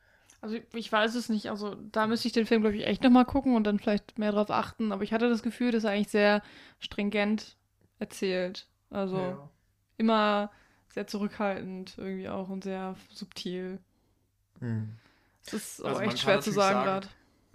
[0.41, 1.49] Also ich weiß es nicht.
[1.49, 4.31] Also da müsste ich den Film, glaube ich, echt nochmal gucken und dann vielleicht mehr
[4.31, 4.91] drauf achten.
[4.91, 6.43] Aber ich hatte das Gefühl, dass er eigentlich sehr
[6.79, 7.57] stringent
[7.97, 8.67] erzählt.
[8.89, 9.49] Also ja.
[9.97, 10.51] immer
[10.89, 13.79] sehr zurückhaltend irgendwie auch und sehr subtil.
[14.59, 14.97] Hm.
[15.45, 17.07] Das ist also auch echt schwer zu sagen gerade.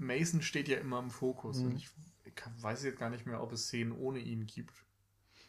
[0.02, 1.58] Mason steht ja immer im Fokus.
[1.58, 1.66] Mhm.
[1.66, 1.88] Und ich,
[2.24, 2.32] ich,
[2.62, 4.74] weiß jetzt gar nicht mehr, ob es Szenen ohne ihn gibt.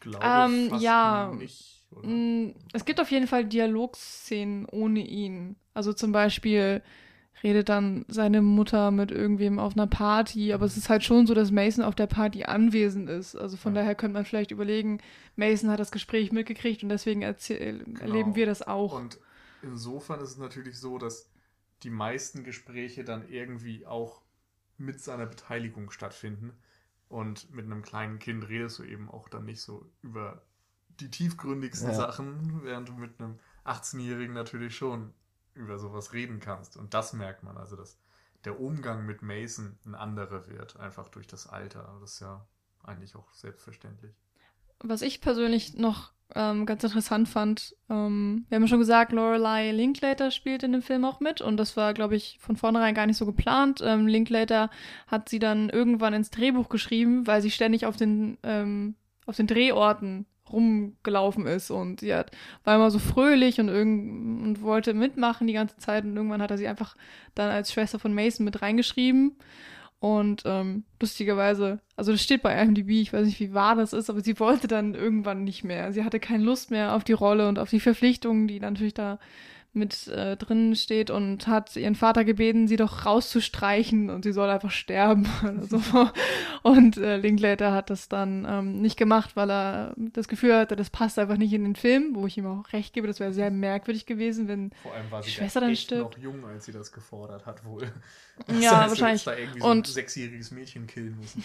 [0.00, 1.82] Glaube ähm, fast ja, nicht.
[1.90, 2.08] Oder?
[2.08, 5.56] Mm, es gibt auf jeden Fall Dialogszenen ohne ihn.
[5.72, 6.82] Also zum Beispiel
[7.42, 11.34] redet dann seine Mutter mit irgendwem auf einer Party, aber es ist halt schon so,
[11.34, 13.36] dass Mason auf der Party anwesend ist.
[13.36, 13.82] Also von ja.
[13.82, 14.98] daher könnte man vielleicht überlegen,
[15.36, 18.00] Mason hat das Gespräch mitgekriegt und deswegen genau.
[18.00, 18.94] erleben wir das auch.
[18.94, 19.18] Und
[19.62, 21.28] insofern ist es natürlich so, dass
[21.82, 24.22] die meisten Gespräche dann irgendwie auch
[24.78, 26.52] mit seiner Beteiligung stattfinden.
[27.08, 30.42] Und mit einem kleinen Kind redest du eben auch dann nicht so über
[31.00, 31.94] die tiefgründigsten Ja.
[31.94, 35.12] Sachen, während du mit einem 18-Jährigen natürlich schon
[35.54, 36.76] über sowas reden kannst.
[36.76, 37.98] Und das merkt man, also dass
[38.44, 41.96] der Umgang mit Mason ein anderer wird, einfach durch das Alter.
[42.00, 42.46] Das ist ja
[42.82, 44.14] eigentlich auch selbstverständlich.
[44.80, 49.70] Was ich persönlich noch ähm, ganz interessant fand, ähm, wir haben ja schon gesagt, Lorelei
[49.72, 53.06] Linklater spielt in dem Film auch mit und das war, glaube ich, von vornherein gar
[53.06, 53.80] nicht so geplant.
[53.84, 54.70] Ähm, Linklater
[55.06, 58.94] hat sie dann irgendwann ins Drehbuch geschrieben, weil sie ständig auf den, ähm,
[59.26, 62.30] auf den Drehorten rumgelaufen ist und sie hat,
[62.64, 66.50] war immer so fröhlich und, irgend, und wollte mitmachen die ganze Zeit und irgendwann hat
[66.50, 66.96] er sie einfach
[67.34, 69.36] dann als Schwester von Mason mit reingeschrieben
[70.04, 74.10] und ähm, lustigerweise, also das steht bei IMDb, ich weiß nicht, wie wahr das ist,
[74.10, 75.94] aber sie wollte dann irgendwann nicht mehr.
[75.94, 79.18] Sie hatte keine Lust mehr auf die Rolle und auf die Verpflichtungen, die natürlich da
[79.74, 84.48] mit äh, drin steht und hat ihren Vater gebeten, sie doch rauszustreichen und sie soll
[84.48, 85.26] einfach sterben
[85.68, 85.80] so.
[86.62, 90.90] Und äh, Linklater hat das dann ähm, nicht gemacht, weil er das Gefühl hatte, das
[90.90, 93.50] passt einfach nicht in den Film, wo ich ihm auch recht gebe, das wäre sehr
[93.50, 96.16] merkwürdig gewesen, wenn Vor allem war Die sie Schwester da dann stirbt.
[96.16, 97.90] noch jung, als sie das gefordert hat, wohl.
[98.60, 99.24] Ja, heißt, du wahrscheinlich.
[99.24, 101.44] Da irgendwie so Und- ein sechsjähriges Mädchen killen müssen.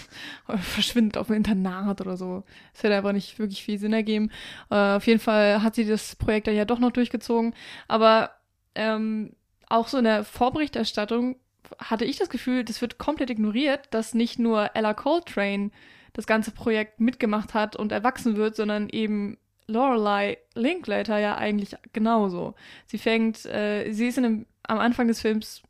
[0.58, 2.44] verschwindet auf dem Internat oder so.
[2.72, 4.30] Das hätte einfach nicht wirklich viel Sinn ergeben.
[4.70, 7.54] Äh, auf jeden Fall hat sie das Projekt dann ja doch noch durchgezogen.
[7.88, 8.30] Aber
[8.74, 9.34] ähm,
[9.68, 11.36] auch so in der Vorberichterstattung
[11.78, 15.70] hatte ich das Gefühl, das wird komplett ignoriert, dass nicht nur Ella Coltrane
[16.12, 22.54] das ganze Projekt mitgemacht hat und erwachsen wird, sondern eben Lorelei Linklater ja eigentlich genauso.
[22.86, 25.62] Sie fängt, äh, sie ist in dem, am Anfang des Films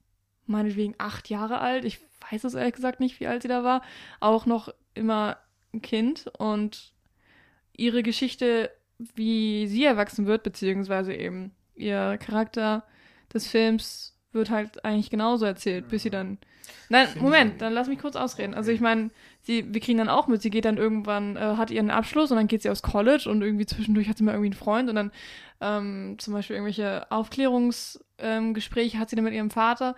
[0.47, 1.84] meinetwegen acht Jahre alt.
[1.84, 1.99] Ich
[2.30, 3.82] weiß es ehrlich gesagt nicht, wie alt sie da war.
[4.20, 5.38] Auch noch immer
[5.72, 6.92] ein Kind und
[7.76, 12.84] ihre Geschichte, wie sie erwachsen wird, beziehungsweise eben ihr Charakter
[13.32, 16.38] des Films wird halt eigentlich genauso erzählt, bis sie dann.
[16.88, 18.54] Nein, Moment, dann lass mich kurz ausreden.
[18.54, 19.10] Also ich meine,
[19.42, 22.36] sie, wir kriegen dann auch mit, sie geht dann irgendwann, äh, hat ihren Abschluss und
[22.36, 24.96] dann geht sie aufs College und irgendwie zwischendurch hat sie mal irgendwie einen Freund und
[24.96, 25.12] dann
[25.60, 29.96] ähm, zum Beispiel irgendwelche Aufklärungsgespräche ähm, hat sie dann mit ihrem Vater.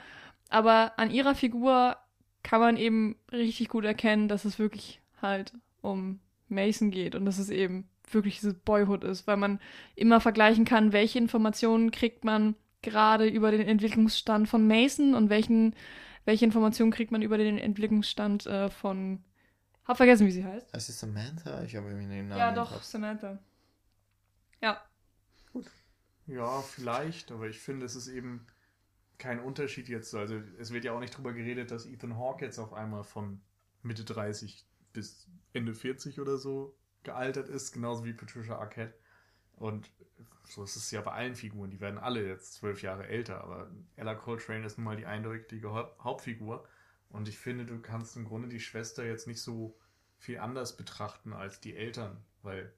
[0.51, 1.97] Aber an ihrer Figur
[2.43, 5.53] kann man eben richtig gut erkennen, dass es wirklich halt
[5.83, 9.61] um Mason geht und dass es eben wirklich dieses Boyhood ist, weil man
[9.95, 15.75] immer vergleichen kann, welche Informationen kriegt man gerade über den Entwicklungsstand von Mason und welchen,
[16.25, 19.23] welche Informationen kriegt man über den Entwicklungsstand äh, von.
[19.85, 20.69] Hab vergessen, wie sie heißt.
[20.73, 21.63] Das ist Samantha?
[21.63, 22.39] Ich habe irgendwie den Namen.
[22.39, 22.83] ja, doch.
[22.83, 23.39] Samantha.
[24.61, 24.83] Ja.
[26.27, 28.47] Ja, vielleicht, aber ich finde, es ist eben
[29.17, 30.15] kein Unterschied jetzt.
[30.15, 33.41] Also, es wird ja auch nicht drüber geredet, dass Ethan Hawke jetzt auf einmal von
[33.83, 36.77] Mitte 30 bis Ende 40 oder so
[37.09, 38.95] gealtert ist, genauso wie Patricia Arquette.
[39.57, 39.91] Und
[40.45, 41.71] so ist es ja bei allen Figuren.
[41.71, 45.73] Die werden alle jetzt zwölf Jahre älter, aber Ella Coltrane ist nun mal die eindeutige
[45.73, 46.67] Haupt- Hauptfigur.
[47.11, 49.75] Und ich finde, du kannst im Grunde die Schwester jetzt nicht so
[50.19, 52.73] viel anders betrachten als die Eltern, weil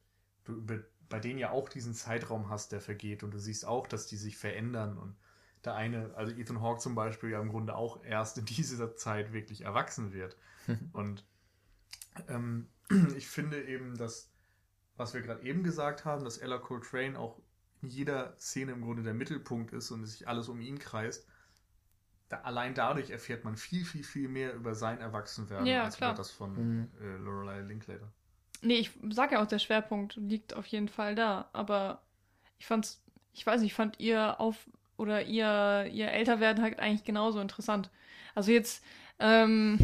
[0.45, 0.64] du
[1.09, 4.16] bei denen ja auch diesen Zeitraum hast, der vergeht und du siehst auch, dass die
[4.16, 5.16] sich verändern und
[5.64, 9.33] der eine, also Ethan Hawke zum Beispiel, ja im Grunde auch erst in dieser Zeit
[9.33, 10.37] wirklich erwachsen wird.
[10.93, 11.24] und
[12.28, 12.68] ähm,
[13.16, 14.30] ich finde eben, dass,
[14.97, 17.41] was wir gerade eben gesagt haben, dass Ella Coltrane auch
[17.82, 21.26] in jeder Szene im Grunde der Mittelpunkt ist und sich alles um ihn kreist,
[22.30, 26.12] da, allein dadurch erfährt man viel, viel, viel mehr über sein Erwachsenwerden Ja, als klar.
[26.12, 26.88] über das von Mhm.
[27.01, 28.11] äh, Lorelei Linklater.
[28.62, 31.49] Nee, ich sag ja auch, der Schwerpunkt liegt auf jeden Fall da.
[31.53, 32.03] Aber
[32.59, 37.05] ich fand's, ich weiß nicht, ich fand ihr auf oder ihr, ihr Älterwerden halt eigentlich
[37.05, 37.91] genauso interessant.
[38.34, 38.84] Also jetzt,
[39.18, 39.78] ähm,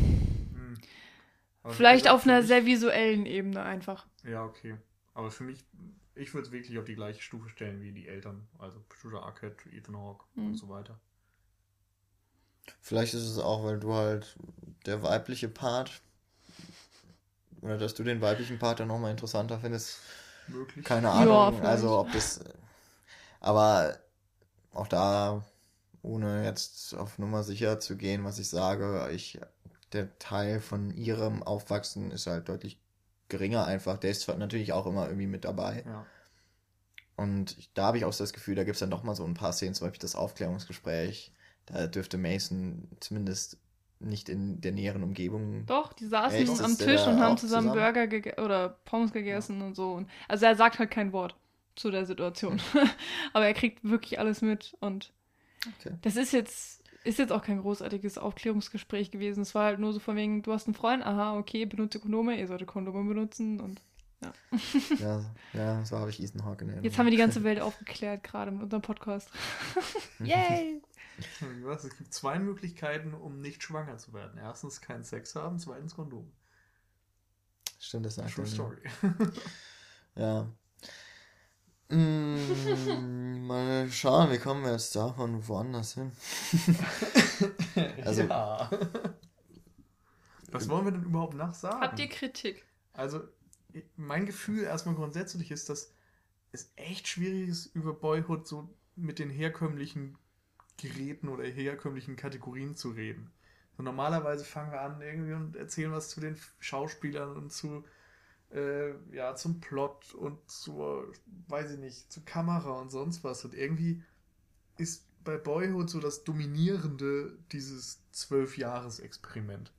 [1.73, 4.07] Vielleicht auf einer mich- sehr visuellen Ebene einfach.
[4.25, 4.77] Ja, okay.
[5.15, 5.65] Aber für mich,
[6.15, 8.47] ich würde es wirklich auf die gleiche Stufe stellen wie die Eltern.
[8.59, 10.47] Also Patricia Arquette, Ethan Hawke Mhm.
[10.49, 10.99] und so weiter.
[12.81, 14.37] Vielleicht ist es auch, weil du halt
[14.87, 16.01] der weibliche Part
[17.63, 19.99] oder dass du den weiblichen Part dann nochmal interessanter findest.
[20.49, 20.85] Möglich.
[20.85, 21.55] Keine Ja, Ahnung.
[21.55, 21.65] vielleicht.
[21.65, 22.41] also ob das.
[23.41, 23.99] Aber
[24.73, 25.45] auch da,
[26.03, 29.41] ohne jetzt auf Nummer sicher zu gehen, was ich sage, ich
[29.93, 32.81] der Teil von ihrem Aufwachsen ist halt deutlich
[33.29, 33.99] geringer einfach.
[33.99, 35.83] Der ist zwar natürlich auch immer irgendwie mit dabei.
[35.87, 36.07] Ja.
[37.17, 39.15] Und ich- da habe ich auch so das Gefühl, da gibt es dann doch mal
[39.15, 41.33] so ein paar Szenen, zum Beispiel das Aufklärungsgespräch.
[41.67, 43.59] Da dürfte Mason zumindest
[43.99, 45.65] nicht in der näheren Umgebung.
[45.67, 46.61] Doch, die saßen Echt?
[46.61, 47.73] am Tisch und haben zusammen, zusammen?
[47.73, 49.93] Burger gege oder Pommes gegessen und so.
[49.95, 51.35] Und, also er sagt halt kein Wort
[51.75, 52.61] zu der Situation.
[53.33, 55.13] Aber er kriegt wirklich alles mit und
[55.81, 55.97] Okay.
[56.03, 59.41] das ist jetzt, ist jetzt auch kein großartiges Aufklärungsgespräch gewesen.
[59.43, 62.39] Es war halt nur so von wegen, du hast einen Freund, aha, okay, benutze Kondome,
[62.39, 63.81] ihr solltet Kondome benutzen und
[64.99, 68.25] Ja, ja, so habe ich Ethan Hawke in jetzt haben wir die ganze Welt aufgeklärt,
[68.25, 69.31] gerade mit unserem Podcast.
[70.19, 70.83] Yay!
[71.63, 71.85] Was?
[71.85, 74.39] Es gibt zwei Möglichkeiten, um nicht schwanger zu werden.
[74.39, 76.31] Erstens keinen Sex haben, zweitens Kondom.
[77.79, 78.79] Stimmt, das sagt True Story.
[80.17, 80.47] ja.
[81.89, 86.13] Mm, mal schauen, wie kommen wir jetzt davon woanders hin?
[88.05, 88.71] also, ja.
[90.51, 91.81] Was wollen wir denn überhaupt nachsagen?
[91.81, 92.65] Habt ihr Kritik?
[92.93, 93.21] Also,
[93.97, 95.93] mein Gefühl erstmal grundsätzlich ist, dass
[96.53, 100.17] es echt schwierig ist, über Boyhood so mit den herkömmlichen
[100.79, 103.31] Geräten oder herkömmlichen Kategorien zu reden.
[103.77, 107.85] So, normalerweise fangen wir an irgendwie und erzählen was zu den Schauspielern und zu
[108.57, 111.13] äh, ja, zum Plot und zur,
[111.49, 113.45] weiß ich nicht, zur Kamera und sonst was.
[113.45, 114.03] Und irgendwie
[114.79, 119.73] ist bei Boyhood so das Dominierende dieses Zwölf-Jahres-Experiment.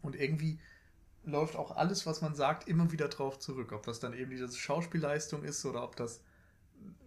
[0.00, 0.58] Und irgendwie
[1.24, 3.72] läuft auch alles, was man sagt, immer wieder drauf zurück.
[3.72, 6.20] Ob das dann eben diese Schauspielleistung ist oder ob das,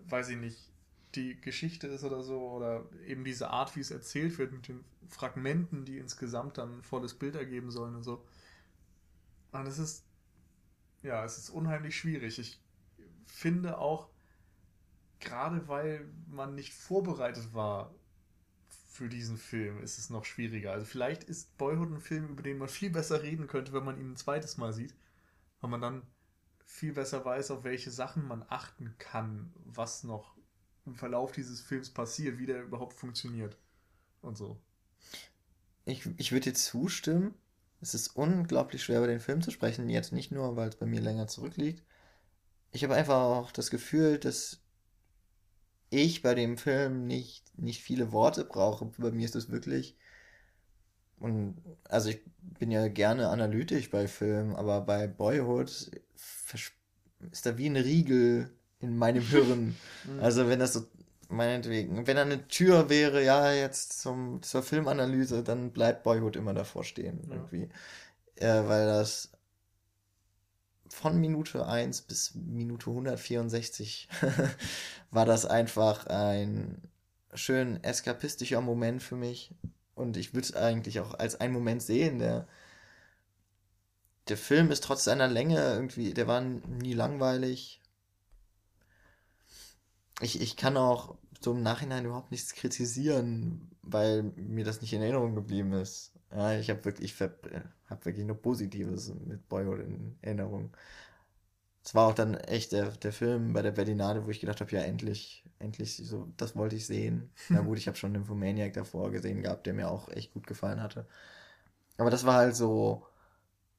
[0.08, 0.72] weiß ich nicht,
[1.16, 4.84] die Geschichte ist oder so, oder eben diese Art, wie es erzählt wird, mit den
[5.10, 8.24] Fragmenten, die insgesamt dann ein volles Bild ergeben sollen und so.
[9.52, 10.06] Und es ist
[11.06, 12.40] ja, es ist unheimlich schwierig.
[12.40, 12.60] Ich
[13.26, 14.10] finde auch,
[15.20, 17.94] gerade weil man nicht vorbereitet war
[18.90, 20.72] für diesen Film, ist es noch schwieriger.
[20.72, 24.00] Also vielleicht ist Boyhood ein Film, über den man viel besser reden könnte, wenn man
[24.00, 24.96] ihn ein zweites Mal sieht,
[25.62, 26.02] weil man dann
[26.66, 30.36] viel besser weiß, auf welche Sachen man achten kann, was noch
[30.86, 33.58] im Verlauf dieses Films passiert, wie der überhaupt funktioniert
[34.22, 34.60] und so.
[35.86, 37.36] Ich, ich würde dir zustimmen,
[37.82, 39.90] es ist unglaublich schwer, über den Film zu sprechen.
[39.90, 41.84] Jetzt nicht nur, weil es bei mir länger zurückliegt.
[42.72, 44.62] Ich habe einfach auch das Gefühl, dass
[45.90, 48.86] ich bei dem Film nicht, nicht viele Worte brauche.
[48.98, 49.96] Bei mir ist es wirklich.
[51.20, 51.56] Und
[51.86, 57.78] also ich bin ja gerne analytisch bei Filmen, aber bei Boyhood ist da wie ein
[57.78, 59.76] Riegel in meinem Hirn.
[60.04, 60.20] Mhm.
[60.20, 60.86] also wenn das so
[61.30, 66.54] meinetwegen, wenn da eine Tür wäre, ja, jetzt zum, zur Filmanalyse, dann bleibt Boyhood immer
[66.54, 67.36] davor stehen, ja.
[67.36, 67.70] irgendwie.
[68.36, 69.32] Äh, weil das
[70.88, 74.08] von Minute 1 bis Minute 164
[75.12, 76.82] war das einfach ein
[77.34, 79.54] schön eskapistischer Moment für mich.
[79.94, 82.48] Und ich würde es eigentlich auch als einen Moment sehen, der
[84.28, 87.82] der Film ist trotz seiner Länge irgendwie, der war nie langweilig
[90.22, 95.02] ich, ich kann auch so im Nachhinein überhaupt nichts kritisieren, weil mir das nicht in
[95.02, 96.14] Erinnerung geblieben ist.
[96.32, 97.22] Ja, ich habe wirklich, ich
[97.90, 100.72] hab wirklich nur Positives mit Boyhood in Erinnerung.
[101.84, 104.72] Es war auch dann echt der, der Film bei der Berlinade, wo ich gedacht habe,
[104.72, 107.30] ja, endlich, endlich, so, das wollte ich sehen.
[107.50, 110.48] Na gut, ich habe schon den Fomaniac davor gesehen gehabt, der mir auch echt gut
[110.48, 111.06] gefallen hatte.
[111.98, 113.06] Aber das war halt so,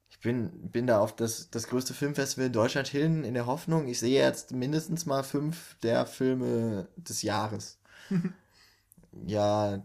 [0.09, 3.87] ich bin, bin da auf das, das größte Filmfestival in Deutschland hin, in der Hoffnung,
[3.87, 7.77] ich sehe jetzt mindestens mal fünf der Filme des Jahres.
[9.25, 9.83] ja,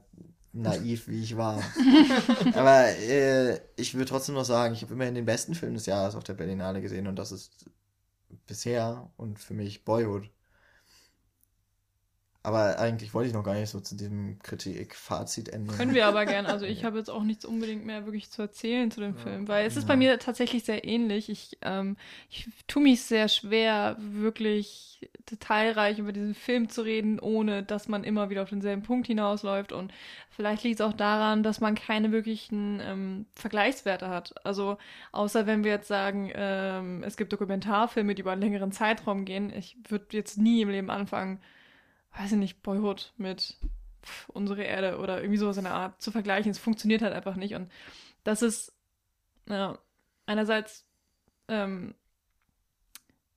[0.52, 1.62] naiv wie ich war.
[2.54, 6.14] Aber äh, ich würde trotzdem noch sagen, ich habe immerhin den besten Film des Jahres
[6.14, 7.66] auf der Berlinale gesehen und das ist
[8.46, 10.30] bisher und für mich Boyhood.
[12.44, 15.68] Aber eigentlich wollte ich noch gar nicht so zu diesem Kritik-Fazit enden.
[15.68, 16.46] Können wir aber gern.
[16.46, 19.22] Also ich habe jetzt auch nichts unbedingt mehr wirklich zu erzählen zu dem ja.
[19.22, 21.28] Film, weil es ist bei mir tatsächlich sehr ähnlich.
[21.28, 21.96] Ich, ähm,
[22.30, 28.02] ich tue mich sehr schwer, wirklich detailreich über diesen Film zu reden, ohne dass man
[28.02, 29.70] immer wieder auf denselben Punkt hinausläuft.
[29.70, 29.92] Und
[30.30, 34.34] vielleicht liegt es auch daran, dass man keine wirklichen ähm, Vergleichswerte hat.
[34.44, 34.78] Also
[35.12, 39.52] außer wenn wir jetzt sagen, ähm, es gibt Dokumentarfilme, die über einen längeren Zeitraum gehen.
[39.56, 41.38] Ich würde jetzt nie im Leben anfangen,
[42.16, 43.56] weiß ich nicht, Boyhood mit
[44.04, 46.50] pff, unsere Erde oder irgendwie sowas in der Art zu vergleichen.
[46.50, 47.54] Es funktioniert halt einfach nicht.
[47.54, 47.70] Und
[48.24, 48.72] das ist,
[49.48, 49.78] ja,
[50.26, 50.86] einerseits,
[51.48, 51.94] ähm,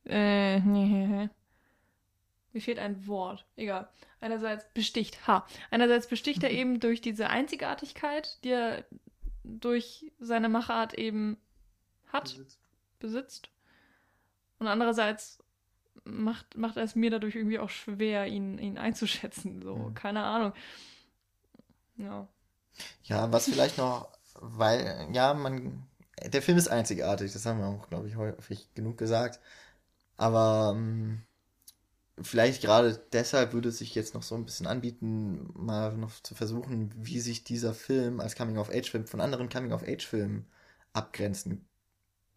[0.05, 1.29] äh, mir
[2.59, 3.45] fehlt ein Wort.
[3.55, 3.89] Egal.
[4.19, 5.45] Einerseits besticht, ha.
[5.71, 8.85] Einerseits besticht er eben durch diese Einzigartigkeit, die er
[9.43, 11.37] durch seine Machart eben
[12.07, 12.59] hat, besitzt.
[12.99, 13.49] besitzt.
[14.57, 15.43] Und andererseits
[16.03, 19.61] macht, macht es mir dadurch irgendwie auch schwer, ihn, ihn einzuschätzen.
[19.61, 19.93] So, mhm.
[19.93, 20.53] keine Ahnung.
[21.97, 22.27] Ja.
[23.03, 25.87] Ja, was vielleicht noch, weil, ja, man,
[26.23, 29.39] der Film ist einzigartig, das haben wir auch, glaube ich, häufig genug gesagt.
[30.17, 31.23] Aber ähm,
[32.21, 36.35] vielleicht gerade deshalb würde es sich jetzt noch so ein bisschen anbieten, mal noch zu
[36.35, 40.45] versuchen, wie sich dieser Film als Coming-of-Age-Film von anderen Coming-of-Age-Filmen
[40.93, 41.67] abgrenzen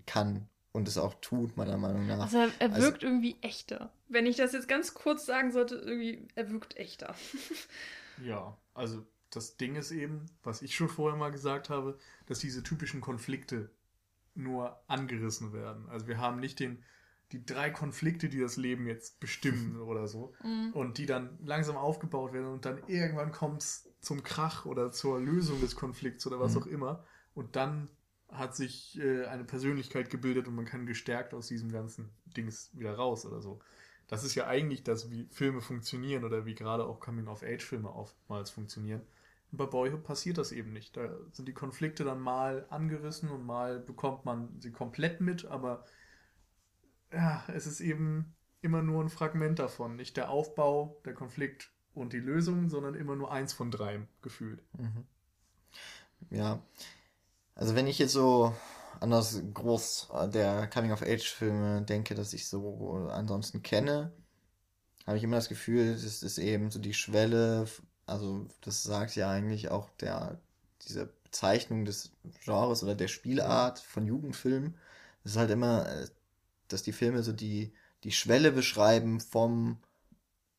[0.06, 0.48] kann
[0.79, 2.20] und es auch tut, meiner Meinung nach.
[2.20, 3.93] Also er, er also wirkt also, irgendwie echter.
[4.09, 7.14] Wenn ich das jetzt ganz kurz sagen sollte, irgendwie, er wirkt echter.
[8.24, 12.62] ja, also das Ding ist eben, was ich schon vorher mal gesagt habe, dass diese
[12.62, 13.70] typischen Konflikte
[14.35, 15.89] nur angerissen werden.
[15.89, 16.83] Also wir haben nicht den,
[17.33, 20.72] die drei Konflikte, die das Leben jetzt bestimmen oder so, mhm.
[20.72, 25.20] und die dann langsam aufgebaut werden und dann irgendwann kommt es zum Krach oder zur
[25.20, 26.62] Lösung des Konflikts oder was mhm.
[26.62, 27.05] auch immer.
[27.35, 27.91] Und dann
[28.31, 32.95] hat sich äh, eine Persönlichkeit gebildet und man kann gestärkt aus diesem ganzen Dings wieder
[32.95, 33.61] raus oder so.
[34.07, 39.03] Das ist ja eigentlich das, wie Filme funktionieren oder wie gerade auch Coming-of-Age-Filme oftmals funktionieren.
[39.51, 40.97] Und bei Boyhood passiert das eben nicht.
[40.97, 45.85] Da sind die Konflikte dann mal angerissen und mal bekommt man sie komplett mit, aber
[47.12, 49.97] ja, es ist eben immer nur ein Fragment davon.
[49.97, 54.62] Nicht der Aufbau, der Konflikt und die Lösung, sondern immer nur eins von drei gefühlt.
[54.76, 55.07] Mhm.
[56.31, 56.62] Ja.
[57.59, 58.54] Also wenn ich jetzt so
[59.00, 64.12] an das Groß der Coming-of-Age-Filme denke, dass ich so ansonsten kenne,
[65.06, 67.66] habe ich immer das Gefühl, es ist eben so die Schwelle,
[68.06, 70.40] also das sagt ja eigentlich auch der,
[70.86, 72.12] diese Bezeichnung des
[72.44, 74.76] Genres oder der Spielart von Jugendfilmen.
[75.24, 75.86] Es ist halt immer,
[76.68, 77.72] dass die Filme so die,
[78.04, 79.78] die Schwelle beschreiben vom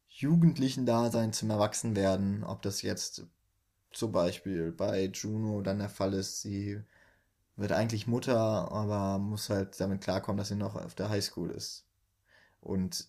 [0.10, 2.44] jugendlichen Dasein zum Erwachsenwerden.
[2.44, 3.26] Ob das jetzt
[3.92, 6.82] zum Beispiel bei Juno dann der Fall ist, sie
[7.56, 8.38] wird eigentlich Mutter,
[8.72, 11.86] aber muss halt damit klarkommen, dass sie noch auf der Highschool ist
[12.62, 13.08] und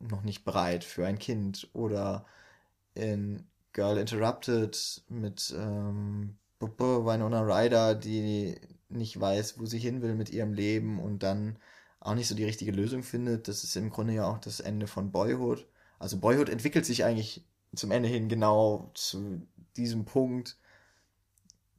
[0.00, 1.68] noch nicht bereit für ein Kind.
[1.72, 2.26] Oder
[2.94, 8.58] in Girl Interrupted mit ähm, Winona Ryder, die
[8.88, 11.58] nicht weiß, wo sie hin will mit ihrem Leben und dann
[12.00, 13.48] auch nicht so die richtige Lösung findet.
[13.48, 15.66] Das ist im Grunde ja auch das Ende von Boyhood.
[15.98, 17.44] Also Boyhood entwickelt sich eigentlich
[17.74, 19.42] zum Ende hin genau zu
[19.76, 20.56] diesem Punkt,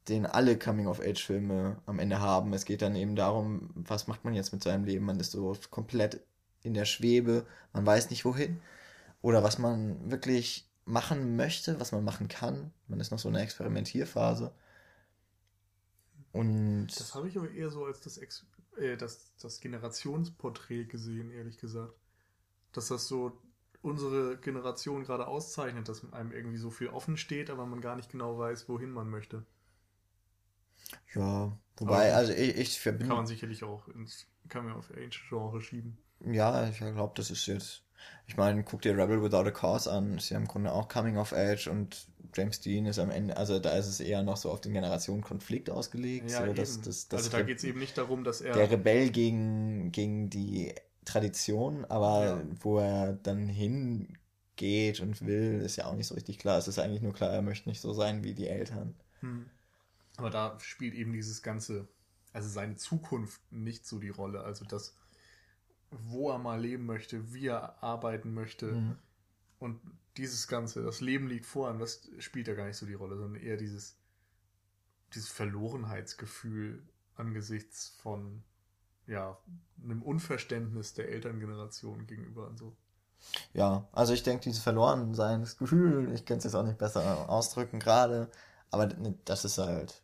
[0.07, 2.53] den alle Coming-of-Age-Filme am Ende haben.
[2.53, 5.05] Es geht dann eben darum, was macht man jetzt mit seinem Leben?
[5.05, 6.21] Man ist so komplett
[6.61, 8.61] in der Schwebe, man weiß nicht wohin.
[9.21, 12.71] Oder was man wirklich machen möchte, was man machen kann.
[12.87, 14.53] Man ist noch so in der Experimentierphase.
[16.31, 18.45] Und das habe ich aber eher so als das, Ex
[18.77, 21.93] äh, das, das Generationsporträt gesehen, ehrlich gesagt.
[22.71, 23.41] Dass das so
[23.87, 28.11] unsere Generation gerade auszeichnet, dass einem irgendwie so viel offen steht, aber man gar nicht
[28.11, 29.45] genau weiß, wohin man möchte.
[31.15, 33.07] Ja, wobei, also ich, ich verbinde.
[33.07, 35.97] Kann man sicherlich auch ins Coming-of-Age-Genre schieben.
[36.25, 37.83] Ja, ich glaube, das ist jetzt.
[38.27, 41.17] Ich meine, guck dir Rebel Without a Cause an, ist ja im Grunde auch Coming
[41.17, 44.51] of Age und James Dean ist am Ende, also da ist es eher noch so
[44.51, 46.29] auf den Generationenkonflikt ausgelegt.
[46.29, 48.53] Ja, so, dass, dass, dass also da geht es eben nicht darum, dass er.
[48.53, 50.75] Der Rebell gegen, gegen die
[51.07, 52.43] Tradition, aber ja.
[52.59, 56.57] wo er dann hingeht und will, ist ja auch nicht so richtig klar.
[56.57, 58.95] Es ist eigentlich nur klar, er möchte nicht so sein wie die Eltern.
[59.21, 59.49] Hm.
[60.17, 61.87] Aber da spielt eben dieses ganze,
[62.33, 64.43] also seine Zukunft nicht so die Rolle.
[64.43, 64.95] Also das,
[65.91, 68.73] wo er mal leben möchte, wie er arbeiten möchte.
[68.73, 68.97] Mhm.
[69.59, 69.79] Und
[70.17, 73.15] dieses Ganze, das Leben liegt vor ihm, das spielt ja gar nicht so die Rolle,
[73.15, 73.97] sondern eher dieses,
[75.13, 76.83] dieses Verlorenheitsgefühl
[77.15, 78.43] angesichts von
[79.07, 79.37] ja,
[79.83, 82.75] einem Unverständnis der Elterngeneration gegenüber und so.
[83.53, 87.29] Ja, also ich denke, dieses Verlorensein, das Gefühl, ich kann es jetzt auch nicht besser
[87.29, 88.29] ausdrücken gerade,
[88.69, 88.87] aber
[89.25, 90.01] das ist halt,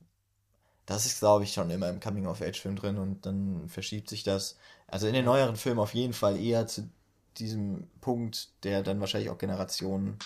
[0.85, 5.07] das ist, glaube ich, schon immer im Coming-of-Age-Film drin und dann verschiebt sich das, also
[5.07, 6.89] in den neueren Filmen auf jeden Fall eher zu
[7.37, 10.17] diesem Punkt, der dann wahrscheinlich auch Generationen,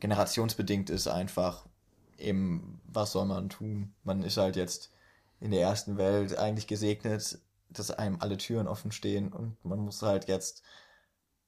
[0.00, 1.66] generationsbedingt ist, einfach
[2.18, 3.94] eben, was soll man tun?
[4.04, 4.92] Man ist halt jetzt
[5.40, 7.38] in der ersten Welt eigentlich gesegnet,
[7.70, 10.62] dass einem alle Türen offen stehen und man muss halt jetzt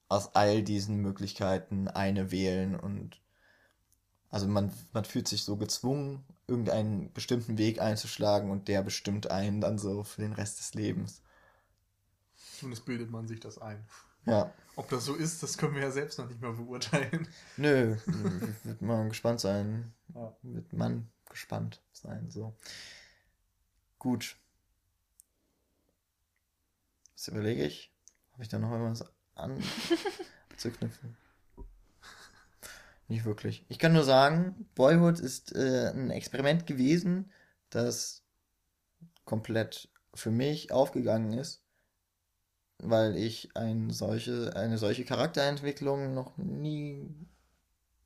[0.09, 3.21] aus all diesen Möglichkeiten eine wählen und
[4.29, 9.61] also man, man fühlt sich so gezwungen, irgendeinen bestimmten Weg einzuschlagen und der bestimmt einen
[9.61, 11.23] dann so für den Rest des Lebens.
[12.59, 13.85] Zumindest bildet man sich das ein.
[14.27, 14.53] Ja.
[14.77, 17.27] Ob das so ist, das können wir ja selbst noch nicht mal beurteilen.
[17.57, 17.97] Nö,
[18.64, 19.93] wird mal gespannt sein.
[20.14, 20.37] Ja.
[20.43, 22.55] Wird man gespannt sein, so.
[23.99, 24.37] Gut.
[27.21, 27.93] Was überlege ich?
[28.33, 29.05] Habe ich da noch irgendwas
[29.35, 29.62] an
[30.57, 31.18] zu knüpfen?
[33.09, 33.66] Nicht wirklich.
[33.68, 37.31] Ich kann nur sagen, Boyhood ist äh, ein Experiment gewesen,
[37.68, 38.23] das
[39.27, 41.62] komplett für mich aufgegangen ist,
[42.79, 47.14] weil ich ein solche, eine solche Charakterentwicklung noch nie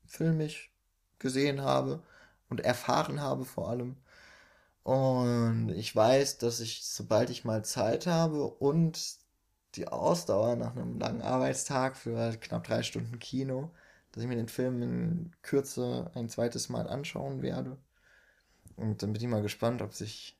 [0.05, 0.75] filmisch
[1.19, 2.03] gesehen habe
[2.49, 3.95] und erfahren habe vor allem.
[4.85, 9.17] Und ich weiß, dass ich, sobald ich mal Zeit habe und
[9.73, 13.71] die Ausdauer nach einem langen Arbeitstag für knapp drei Stunden Kino,
[14.11, 17.79] dass ich mir den Film in Kürze ein zweites Mal anschauen werde.
[18.75, 20.37] Und dann bin ich mal gespannt, ob sich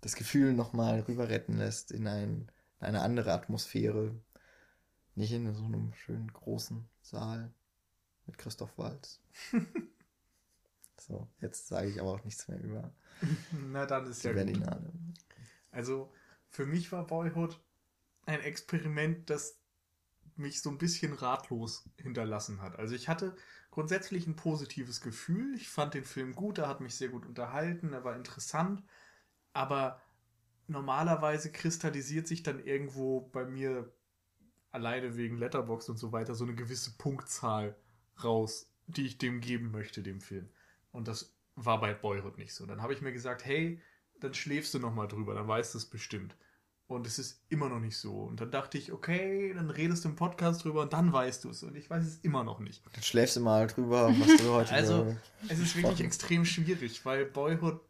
[0.00, 4.14] das Gefühl nochmal rüber retten lässt in, ein, in eine andere Atmosphäre.
[5.14, 7.52] Nicht in so einem schönen großen Saal
[8.24, 9.20] mit Christoph Walz.
[11.00, 12.94] so, jetzt sage ich aber auch nichts mehr über
[13.52, 14.92] Na, dann ist ja Berlinale.
[15.70, 16.12] Also,
[16.48, 17.60] für mich war Boyhood
[18.26, 19.58] ein Experiment, das
[20.36, 22.78] mich so ein bisschen ratlos hinterlassen hat.
[22.78, 23.36] Also ich hatte
[23.70, 25.54] grundsätzlich ein positives Gefühl.
[25.54, 28.82] Ich fand den Film gut, er hat mich sehr gut unterhalten, er war interessant.
[29.52, 30.02] aber
[30.68, 33.92] normalerweise kristallisiert sich dann irgendwo bei mir
[34.70, 37.76] alleine wegen Letterbox und so weiter so eine gewisse Punktzahl
[38.22, 40.50] raus, die ich dem geben möchte, dem Film.
[40.94, 42.66] Und das war bei Boyhood nicht so.
[42.66, 43.80] Dann habe ich mir gesagt, hey,
[44.20, 46.36] dann schläfst du noch mal drüber, dann weißt du es bestimmt.
[46.86, 48.22] Und es ist immer noch nicht so.
[48.22, 51.50] Und dann dachte ich, okay, dann redest du im Podcast drüber und dann weißt du
[51.50, 51.64] es.
[51.64, 52.84] Und ich weiß es immer noch nicht.
[52.92, 55.16] Dann schläfst du mal drüber, was du heute Also,
[55.48, 57.80] es ist wirklich extrem schwierig, weil Boyhood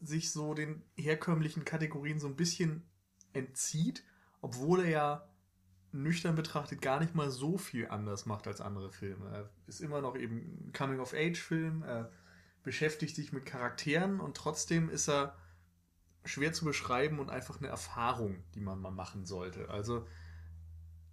[0.00, 2.82] sich so den herkömmlichen Kategorien so ein bisschen
[3.34, 4.02] entzieht,
[4.40, 5.28] obwohl er ja
[5.92, 9.28] nüchtern betrachtet gar nicht mal so viel anders macht als andere Filme.
[9.30, 12.10] Er ist immer noch eben ein Coming-of-Age-Film, er
[12.62, 15.36] beschäftigt sich mit Charakteren und trotzdem ist er
[16.24, 19.68] schwer zu beschreiben und einfach eine Erfahrung, die man mal machen sollte.
[19.70, 20.06] Also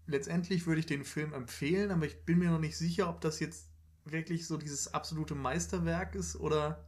[0.05, 3.39] letztendlich würde ich den Film empfehlen, aber ich bin mir noch nicht sicher, ob das
[3.39, 3.69] jetzt
[4.05, 6.85] wirklich so dieses absolute Meisterwerk ist oder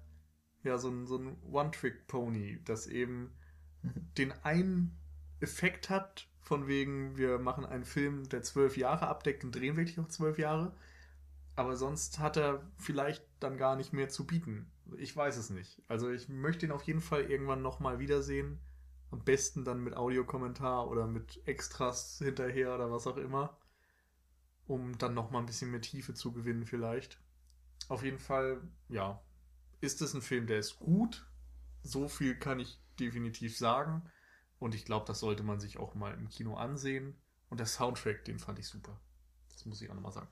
[0.64, 3.32] ja, so ein, so ein One-Trick-Pony, das eben
[3.82, 4.14] mhm.
[4.18, 4.97] den einen
[5.39, 9.99] Effekt hat, von wegen, wir machen einen Film, der zwölf Jahre abdeckt und drehen wirklich
[9.99, 10.76] auch zwölf Jahre.
[11.55, 14.71] Aber sonst hat er vielleicht dann gar nicht mehr zu bieten.
[14.97, 15.81] Ich weiß es nicht.
[15.87, 18.59] Also ich möchte ihn auf jeden Fall irgendwann nochmal wiedersehen.
[19.11, 23.57] Am besten dann mit Audiokommentar oder mit Extras hinterher oder was auch immer.
[24.67, 27.21] Um dann nochmal ein bisschen mehr Tiefe zu gewinnen vielleicht.
[27.89, 29.21] Auf jeden Fall, ja,
[29.81, 31.27] ist es ein Film, der ist gut.
[31.83, 34.03] So viel kann ich definitiv sagen.
[34.59, 37.17] Und ich glaube, das sollte man sich auch mal im Kino ansehen.
[37.49, 38.97] Und der Soundtrack, den fand ich super.
[39.49, 40.29] Das muss ich auch nochmal sagen.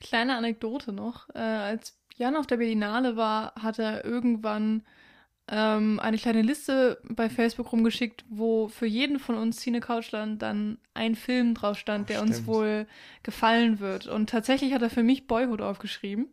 [0.00, 1.28] Kleine Anekdote noch.
[1.34, 4.82] Äh, als Jan auf der Berlinale war, hat er irgendwann
[5.50, 10.78] ähm, eine kleine Liste bei Facebook rumgeschickt, wo für jeden von uns Cine Couchland dann
[10.94, 12.30] ein Film drauf stand, oh, der stimmt.
[12.30, 12.86] uns wohl
[13.22, 14.06] gefallen wird.
[14.06, 16.28] Und tatsächlich hat er für mich Boyhood aufgeschrieben.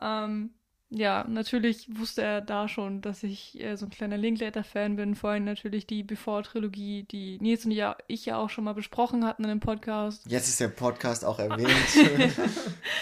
[0.00, 0.50] Ähm,
[0.92, 5.14] ja, natürlich wusste er da schon, dass ich äh, so ein kleiner Linklater-Fan bin.
[5.14, 7.72] Vor allem natürlich die Before-Trilogie, die Nils und
[8.08, 10.28] ich ja auch schon mal besprochen hatten in dem Podcast.
[10.28, 11.68] Jetzt ist der Podcast auch erwähnt.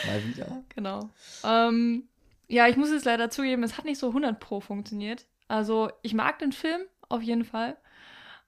[0.07, 0.63] mal wieder.
[0.75, 1.09] Genau.
[1.43, 2.09] Ähm,
[2.47, 5.27] ja, ich muss es leider zugeben, es hat nicht so 100 Pro funktioniert.
[5.49, 7.79] Also, ich mag den Film auf jeden Fall.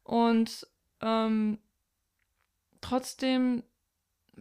[0.03, 0.67] Und
[1.01, 1.59] ähm,
[2.83, 3.63] trotzdem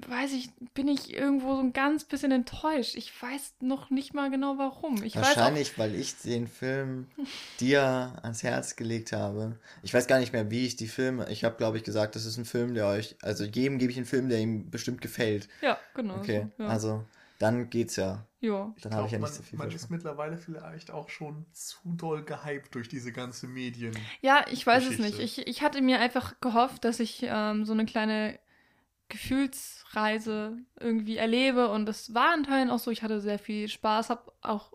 [0.08, 2.96] weiß ich, bin ich irgendwo so ein ganz bisschen enttäuscht.
[2.96, 5.04] Ich weiß noch nicht mal genau warum.
[5.04, 7.08] Ich Wahrscheinlich, auch, weil ich den Film
[7.60, 9.58] dir ans Herz gelegt habe.
[9.84, 11.30] Ich weiß gar nicht mehr, wie ich die Filme.
[11.30, 13.16] Ich habe, glaube ich, gesagt, das ist ein Film, der euch.
[13.22, 15.48] Also jedem gebe ich einen Film, der ihm bestimmt gefällt.
[15.62, 16.18] Ja, genau.
[16.18, 16.70] Okay, so, ja.
[16.70, 17.04] also
[17.40, 18.26] dann geht's ja.
[18.42, 18.74] Ja.
[18.82, 22.24] Dann habe ich ja nicht so viel Man ist mittlerweile vielleicht auch schon zu doll
[22.24, 23.98] gehypt durch diese ganze Medien.
[24.22, 25.04] Ja, ich weiß Geschichte.
[25.04, 25.38] es nicht.
[25.40, 28.40] Ich, ich hatte mir einfach gehofft, dass ich ähm, so eine kleine
[29.10, 31.70] Gefühlsreise irgendwie erlebe.
[31.70, 32.92] Und das war in Teilen auch so.
[32.92, 34.74] Ich hatte sehr viel Spaß, habe auch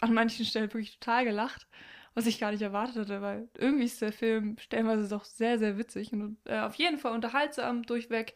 [0.00, 1.66] an manchen Stellen wirklich total gelacht,
[2.14, 5.78] was ich gar nicht erwartet hatte, weil irgendwie ist der Film stellenweise doch sehr, sehr
[5.78, 8.34] witzig und äh, auf jeden Fall unterhaltsam durchweg.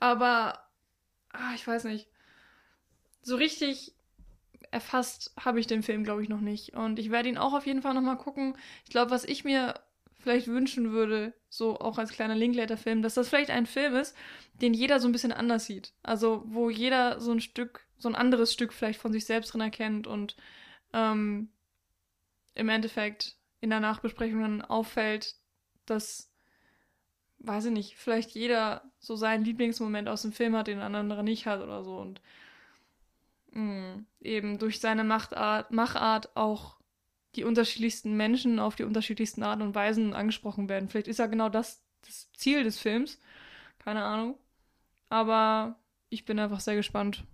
[0.00, 0.58] Aber
[1.32, 2.08] ah, ich weiß nicht.
[3.22, 3.94] So richtig
[4.70, 6.74] erfasst habe ich den Film, glaube ich, noch nicht.
[6.74, 8.56] Und ich werde ihn auch auf jeden Fall nochmal gucken.
[8.84, 9.74] Ich glaube, was ich mir
[10.18, 14.16] vielleicht wünschen würde, so auch als kleiner Linklater-Film, dass das vielleicht ein Film ist,
[14.60, 15.92] den jeder so ein bisschen anders sieht.
[16.02, 19.60] Also wo jeder so ein Stück, so ein anderes Stück vielleicht von sich selbst drin
[19.60, 20.36] erkennt und
[20.92, 21.50] ähm,
[22.54, 25.36] im Endeffekt in der Nachbesprechung dann auffällt,
[25.86, 26.30] dass,
[27.38, 31.22] weiß ich nicht, vielleicht jeder so seinen Lieblingsmoment aus dem Film hat, den ein anderer
[31.22, 32.20] nicht hat oder so und
[33.52, 36.77] mh, mm, eben durch seine Machtart, Machart auch
[37.36, 40.88] die unterschiedlichsten Menschen auf die unterschiedlichsten Arten und Weisen angesprochen werden.
[40.88, 43.20] Vielleicht ist ja genau das das Ziel des Films.
[43.78, 44.38] Keine Ahnung.
[45.08, 45.78] Aber
[46.10, 47.24] ich bin einfach sehr gespannt,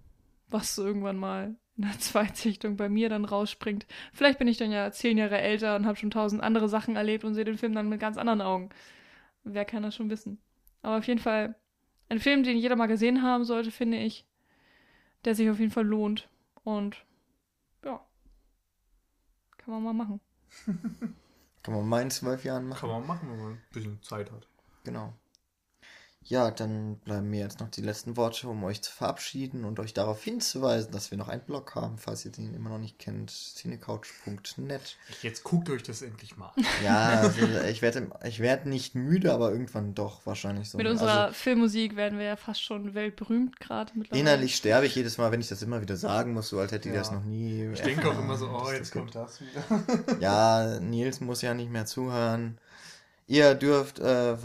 [0.49, 3.87] was so irgendwann mal in der Zweitsichtung bei mir dann rausspringt.
[4.13, 7.25] Vielleicht bin ich dann ja zehn Jahre älter und habe schon tausend andere Sachen erlebt
[7.25, 8.71] und sehe den Film dann mit ganz anderen Augen.
[9.43, 10.39] Wer kann das schon wissen?
[10.83, 11.57] Aber auf jeden Fall
[12.09, 14.27] ein Film, den jeder mal gesehen haben sollte, finde ich,
[15.25, 16.29] der sich auf jeden Fall lohnt.
[16.63, 17.05] Und
[19.65, 20.21] kann man mal machen.
[21.63, 22.81] Kann man mal in zwölf Jahren machen.
[22.81, 24.47] Kann man machen, wenn man ein bisschen Zeit hat.
[24.85, 25.15] Genau.
[26.27, 29.93] Ja, dann bleiben mir jetzt noch die letzten Worte, um euch zu verabschieden und euch
[29.93, 33.31] darauf hinzuweisen, dass wir noch einen Blog haben, falls ihr den immer noch nicht kennt,
[33.31, 34.97] cinecouch.net.
[35.21, 36.51] Jetzt guckt euch das endlich mal.
[36.83, 40.79] Ja, also ich werde ich werd nicht müde, aber irgendwann doch wahrscheinlich so.
[40.79, 44.21] Mit unserer also, Filmmusik werden wir ja fast schon weltberühmt gerade mittlerweile.
[44.21, 46.89] Innerlich sterbe ich jedes Mal, wenn ich das immer wieder sagen muss, so als hätte
[46.89, 47.01] ich ja.
[47.01, 47.69] das noch nie.
[47.75, 49.63] Ich denke auch immer so, oh, jetzt kommt das wieder.
[50.21, 52.59] Ja, Nils muss ja nicht mehr zuhören.
[53.27, 54.37] Ihr dürft äh,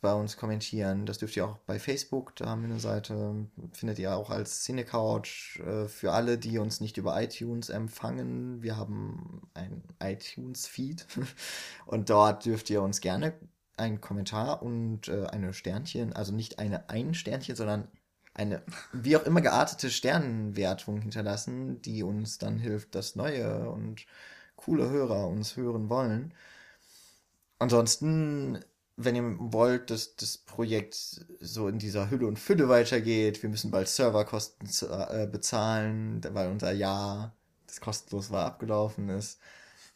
[0.00, 1.06] bei uns kommentieren.
[1.06, 2.34] Das dürft ihr auch bei Facebook.
[2.34, 3.46] Da haben wir eine Seite.
[3.72, 5.60] Findet ihr auch als Cinecouch.
[5.64, 8.60] Äh, für alle, die uns nicht über iTunes empfangen.
[8.62, 11.06] Wir haben ein iTunes-Feed.
[11.86, 13.34] und dort dürft ihr uns gerne
[13.76, 17.88] einen Kommentar und äh, eine Sternchen, also nicht eine ein Sternchen, sondern
[18.34, 18.62] eine
[18.92, 24.06] wie auch immer geartete Sternenwertung hinterlassen, die uns dann hilft, dass neue und
[24.56, 26.34] coole Hörer uns hören wollen.
[27.58, 28.60] Ansonsten,
[28.96, 33.70] wenn ihr wollt, dass das Projekt so in dieser Hülle und Fülle weitergeht, wir müssen
[33.70, 37.34] bald Serverkosten äh, bezahlen, weil unser Jahr,
[37.66, 39.40] das kostenlos war, abgelaufen ist,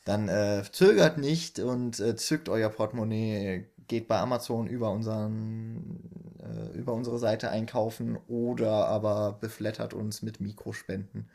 [0.05, 6.01] dann äh, zögert nicht und äh, zückt euer Portemonnaie, geht bei Amazon über unseren
[6.43, 11.31] äh, über unsere Seite einkaufen oder aber beflattert uns mit Mikrospenden.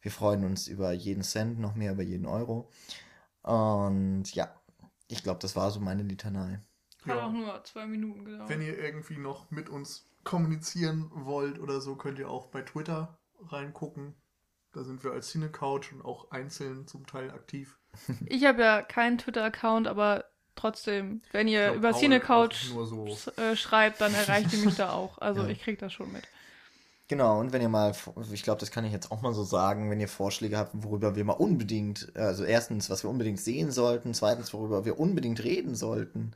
[0.00, 2.68] Wir freuen uns über jeden Cent, noch mehr über jeden Euro.
[3.42, 4.50] Und ja,
[5.08, 6.60] ich glaube, das war so meine Litanei.
[7.06, 7.26] Hat ja.
[7.26, 8.48] auch nur zwei Minuten gedauert.
[8.48, 13.18] Wenn ihr irgendwie noch mit uns kommunizieren wollt oder so, könnt ihr auch bei Twitter
[13.40, 14.14] reingucken.
[14.72, 17.78] Da sind wir als Cinecouch und auch einzeln zum Teil aktiv.
[18.26, 23.06] Ich habe ja keinen Twitter-Account, aber trotzdem, wenn ihr glaub, über Cinecouch so.
[23.36, 25.18] Äh, schreibt, dann erreicht ihr mich da auch.
[25.18, 25.48] Also ja.
[25.48, 26.24] ich kriege das schon mit.
[27.08, 27.94] Genau, und wenn ihr mal,
[28.32, 31.16] ich glaube, das kann ich jetzt auch mal so sagen, wenn ihr Vorschläge habt, worüber
[31.16, 35.74] wir mal unbedingt, also erstens, was wir unbedingt sehen sollten, zweitens, worüber wir unbedingt reden
[35.74, 36.32] sollten.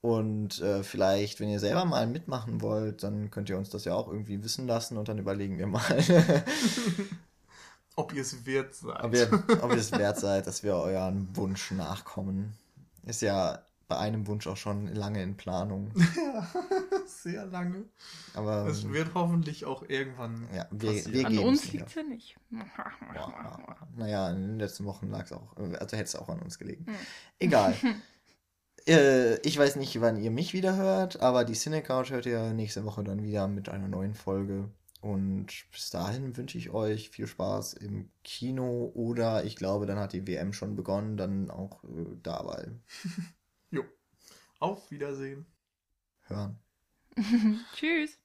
[0.00, 3.94] Und äh, vielleicht, wenn ihr selber mal mitmachen wollt, dann könnt ihr uns das ja
[3.94, 5.98] auch irgendwie wissen lassen und dann überlegen wir mal.
[7.96, 9.04] ob ihr es wert seid.
[9.04, 12.54] Ob ihr, ob ihr es wert seid, dass wir euren Wunsch nachkommen.
[13.04, 13.60] Ist ja
[13.90, 15.92] bei einem Wunsch auch schon lange in Planung.
[16.16, 16.46] Ja,
[17.06, 17.84] sehr lange.
[18.34, 20.46] Aber es ähm, wird hoffentlich auch irgendwann.
[20.54, 22.36] Ja, wir, wir an uns liegt es ja nicht.
[22.50, 23.58] Ja,
[23.96, 26.86] naja, in den letzten Wochen lag es auch, also hätte es auch an uns gelegen.
[26.86, 26.94] Hm.
[27.40, 27.74] Egal.
[28.86, 32.84] äh, ich weiß nicht, wann ihr mich wieder hört, aber die Cinecouch hört ihr nächste
[32.84, 34.70] Woche dann wieder mit einer neuen Folge.
[35.00, 40.12] Und bis dahin wünsche ich euch viel Spaß im Kino oder ich glaube, dann hat
[40.12, 42.68] die WM schon begonnen, dann auch äh, dabei.
[44.60, 45.46] Auf Wiedersehen.
[46.28, 46.58] Hören.
[47.74, 48.18] Tschüss.